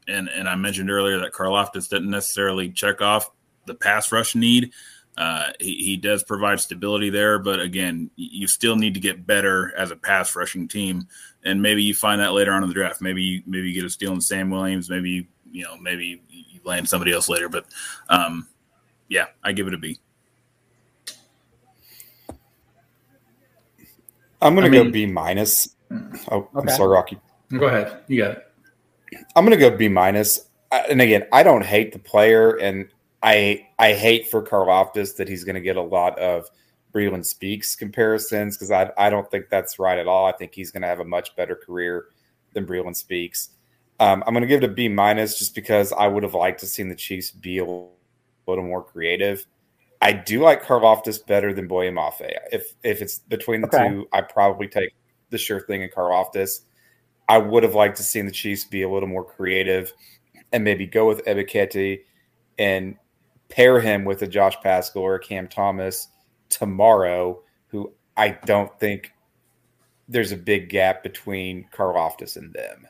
[0.07, 3.31] and and I mentioned earlier that Karlaftis didn't necessarily check off
[3.67, 4.73] the pass rush need.
[5.17, 9.73] Uh, he, he does provide stability there, but again, you still need to get better
[9.77, 11.07] as a pass rushing team.
[11.45, 13.01] And maybe you find that later on in the draft.
[13.01, 14.89] Maybe you, maybe you get a steal in Sam Williams.
[14.89, 17.49] Maybe you, you know maybe you land somebody else later.
[17.49, 17.67] But
[18.09, 18.49] um,
[19.09, 19.99] yeah, I give it a B.
[24.41, 25.77] I'm going to go B minus.
[26.31, 26.49] Oh, okay.
[26.55, 27.19] I'm sorry, Rocky.
[27.53, 28.01] Go ahead.
[28.09, 28.47] You got it.
[29.37, 30.49] I'm going to go B minus.
[30.71, 32.89] And again, I don't hate the player, and
[33.23, 36.49] I I hate for Karlaftis that he's going to get a lot of
[36.93, 40.27] Breeland Speaks comparisons because I I don't think that's right at all.
[40.27, 42.07] I think he's going to have a much better career
[42.53, 43.51] than Breeland Speaks.
[44.01, 46.61] Um, I'm going to give it a B minus just because I would have liked
[46.61, 47.95] to seen the Chiefs be a little
[48.47, 49.47] more creative.
[50.01, 52.29] I do like Karlaftis better than Boye Mafe.
[52.51, 53.89] If if it's between the okay.
[53.89, 54.93] two, I probably take
[55.31, 56.61] the sure thing in Karlaftis.
[57.29, 59.93] I would have liked to seen the Chiefs be a little more creative
[60.53, 62.01] and maybe go with Ebiketie
[62.59, 62.97] and
[63.49, 66.09] pair him with a Josh Paschal or a Cam Thomas
[66.53, 69.13] tomorrow, who I don't think
[70.09, 72.87] there's a big gap between Karlaftis and them.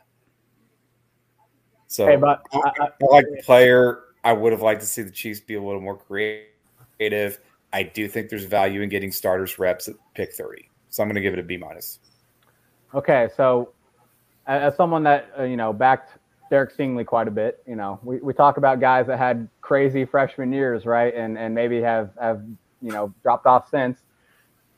[1.86, 4.00] So hey, but I, I, I like the player.
[4.24, 7.38] I would have liked to see the Chiefs be a little more creative.
[7.72, 10.68] I do think there's value in getting starters reps at pick 30.
[10.90, 11.98] So I'm going to give it a B minus.
[12.94, 13.72] Okay, so
[14.46, 16.18] as someone that uh, you know backed
[16.50, 20.04] Derek Stingley quite a bit, you know, we, we talk about guys that had crazy
[20.04, 22.42] freshman years, right, and and maybe have have
[22.82, 24.00] you know dropped off since.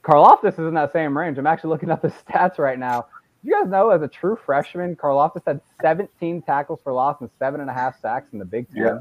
[0.02, 1.38] Karlaftis is in that same range.
[1.38, 3.06] I'm actually looking up the stats right now.
[3.42, 7.60] You guys know, as a true freshman, Karlaftis had 17 tackles for loss and seven
[7.60, 8.82] and a half sacks in the Big Ten.
[8.82, 8.98] Yeah.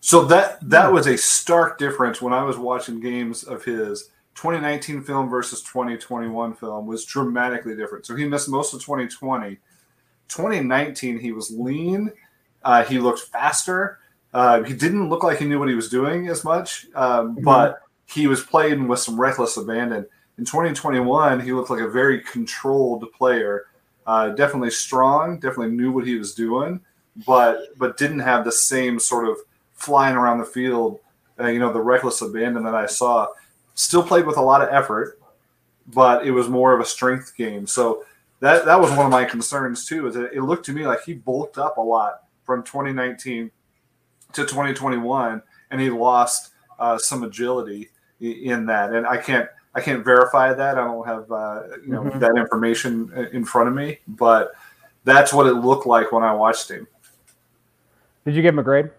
[0.00, 4.10] So that that was a stark difference when I was watching games of his.
[4.34, 8.04] 2019 film versus 2021 film was dramatically different.
[8.04, 9.60] So he missed most of 2020
[10.28, 12.10] 2019, he was lean.
[12.62, 13.98] Uh, he looked faster.
[14.32, 17.44] Uh, he didn't look like he knew what he was doing as much, um, mm-hmm.
[17.44, 17.80] but
[18.14, 20.06] he was playing with some reckless abandon.
[20.38, 23.66] In 2021, he looked like a very controlled player.
[24.06, 25.40] Uh, definitely strong.
[25.40, 26.80] Definitely knew what he was doing,
[27.26, 29.36] but but didn't have the same sort of
[29.74, 31.00] flying around the field.
[31.40, 33.28] Uh, you know, the reckless abandon that I saw.
[33.74, 35.18] Still played with a lot of effort,
[35.88, 37.66] but it was more of a strength game.
[37.66, 38.04] So
[38.40, 40.06] that that was one of my concerns too.
[40.06, 43.50] Is it, looked to me like he bulked up a lot from 2019
[44.34, 47.88] to 2021, and he lost uh, some agility
[48.20, 48.92] in that.
[48.92, 50.78] And I can't I can't verify that.
[50.78, 52.18] I don't have uh, you know mm-hmm.
[52.20, 54.52] that information in front of me, but
[55.04, 56.86] that's what it looked like when I watched him.
[58.24, 58.90] Did you give him a grade?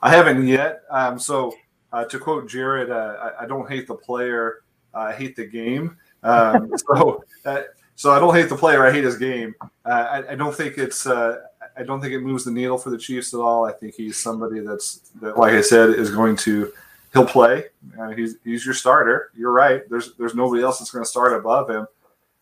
[0.00, 0.82] I haven't yet.
[0.90, 1.54] Um, so
[1.92, 4.62] uh, to quote Jared, uh, I, I, don't hate the player,
[4.92, 5.96] I hate the game.
[6.22, 7.62] Um, so uh,
[7.96, 9.54] so I don't hate the player, I hate his game.
[9.84, 11.40] Uh, I, I, don't think it's uh,
[11.76, 13.64] I don't think it moves the needle for the Chiefs at all.
[13.64, 16.72] I think he's somebody that's that, like I said, is going to
[17.14, 17.64] he'll play.
[17.98, 19.30] Uh, he's he's your starter.
[19.34, 19.88] You're right.
[19.88, 21.86] There's there's nobody else that's going to start above him.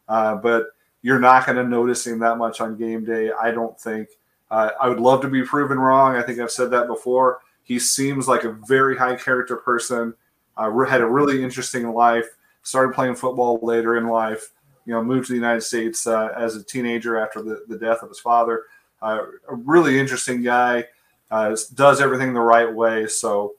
[0.08, 0.68] Uh, but
[1.02, 3.30] you're not going to notice him that much on game day.
[3.30, 4.08] I don't think.
[4.50, 6.16] Uh, I would love to be proven wrong.
[6.16, 7.40] I think I've said that before.
[7.62, 10.14] He seems like a very high character person.
[10.56, 12.26] Uh, had a really interesting life.
[12.62, 14.50] Started playing football later in life.
[14.84, 18.02] You know, moved to the United States uh, as a teenager after the, the death
[18.02, 18.64] of his father.
[19.00, 20.84] Uh, a really interesting guy.
[21.30, 23.06] does everything the right way.
[23.06, 23.54] So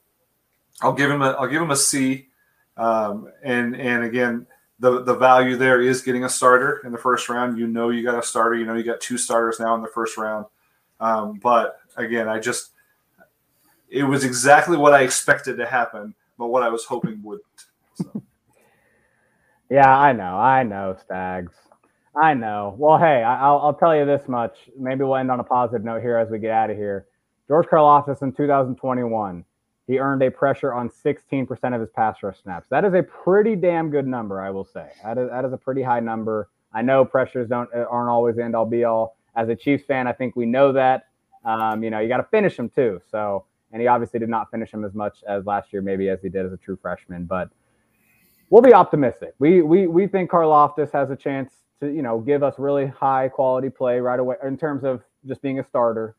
[0.82, 2.28] I'll give him a I'll give him a C.
[2.76, 4.46] Um, and and again,
[4.80, 7.58] the the value there is getting a starter in the first round.
[7.58, 8.56] You know you got a starter.
[8.56, 10.46] You know you got two starters now in the first round.
[11.00, 12.70] Um, but again, I just
[13.88, 17.44] it was exactly what I expected to happen, but what I was hoping wouldn't.
[17.94, 18.22] So.
[19.70, 21.52] yeah, I know, I know, Stags.
[22.16, 22.76] I know.
[22.78, 24.56] Well, hey, I'll, I'll tell you this much.
[24.78, 27.06] Maybe we'll end on a positive note here as we get out of here.
[27.48, 29.44] George Karlaftis in 2021
[29.86, 32.68] he earned a pressure on 16% of his pass rush snaps.
[32.70, 34.88] That is a pretty damn good number, I will say.
[35.02, 36.48] That is, that is a pretty high number.
[36.72, 39.16] I know pressures don't aren't always end all be all.
[39.36, 41.08] As a Chiefs fan, I think we know that.
[41.44, 43.00] Um, you know, you got to finish him too.
[43.10, 46.22] So, and he obviously did not finish him as much as last year, maybe as
[46.22, 47.26] he did as a true freshman.
[47.26, 47.50] But
[48.50, 49.34] we'll be optimistic.
[49.38, 53.28] We we we think Karlaftis has a chance to you know give us really high
[53.28, 56.16] quality play right away in terms of just being a starter.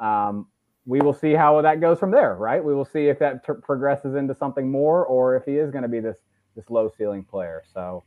[0.00, 0.46] Um,
[0.86, 2.62] we will see how that goes from there, right?
[2.62, 5.88] We will see if that progresses into something more or if he is going to
[5.88, 6.18] be this
[6.54, 7.62] this low ceiling player.
[7.72, 8.04] So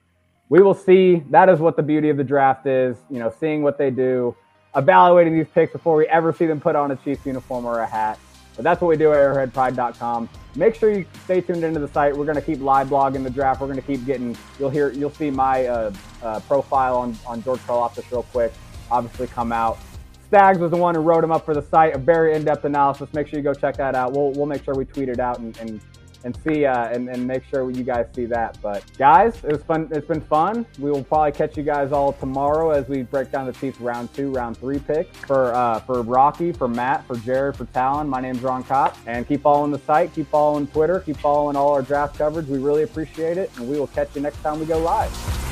[0.50, 1.24] we will see.
[1.30, 4.36] That is what the beauty of the draft is, you know, seeing what they do,
[4.76, 7.88] evaluating these picks before we ever see them put on a Chiefs uniform or a
[7.88, 8.20] hat.
[8.56, 10.30] But that's what we do at arrowheadpride.com.
[10.56, 12.18] Make sure you stay tuned into the site.
[12.18, 13.62] We're going to keep live blogging the draft.
[13.62, 17.44] We're going to keep getting, you'll hear, you'll see my uh, uh, profile on, on
[17.44, 18.52] George Karlaftis real quick,
[18.90, 19.78] obviously come out.
[20.28, 21.96] Stags was the one who wrote him up for the site.
[21.96, 23.08] A very in-depth analysis.
[23.14, 24.12] Make sure you go check that out.
[24.12, 25.80] We'll we'll make sure we tweet it out and and,
[26.26, 28.58] and see uh, and, and make sure you guys see that.
[28.62, 29.88] But guys, it was fun.
[29.90, 30.66] It's been fun.
[30.80, 34.14] We will probably catch you guys all tomorrow as we break down the Chiefs round
[34.14, 38.10] two, round three picks for uh, for Rocky, for Matt, for Jared, for Talon.
[38.10, 41.72] My name's Ron Kopp, and keep following the site, keep following Twitter, keep following all
[41.72, 42.48] our draft coverage.
[42.48, 45.47] We really appreciate it, and we will catch you next time we go live.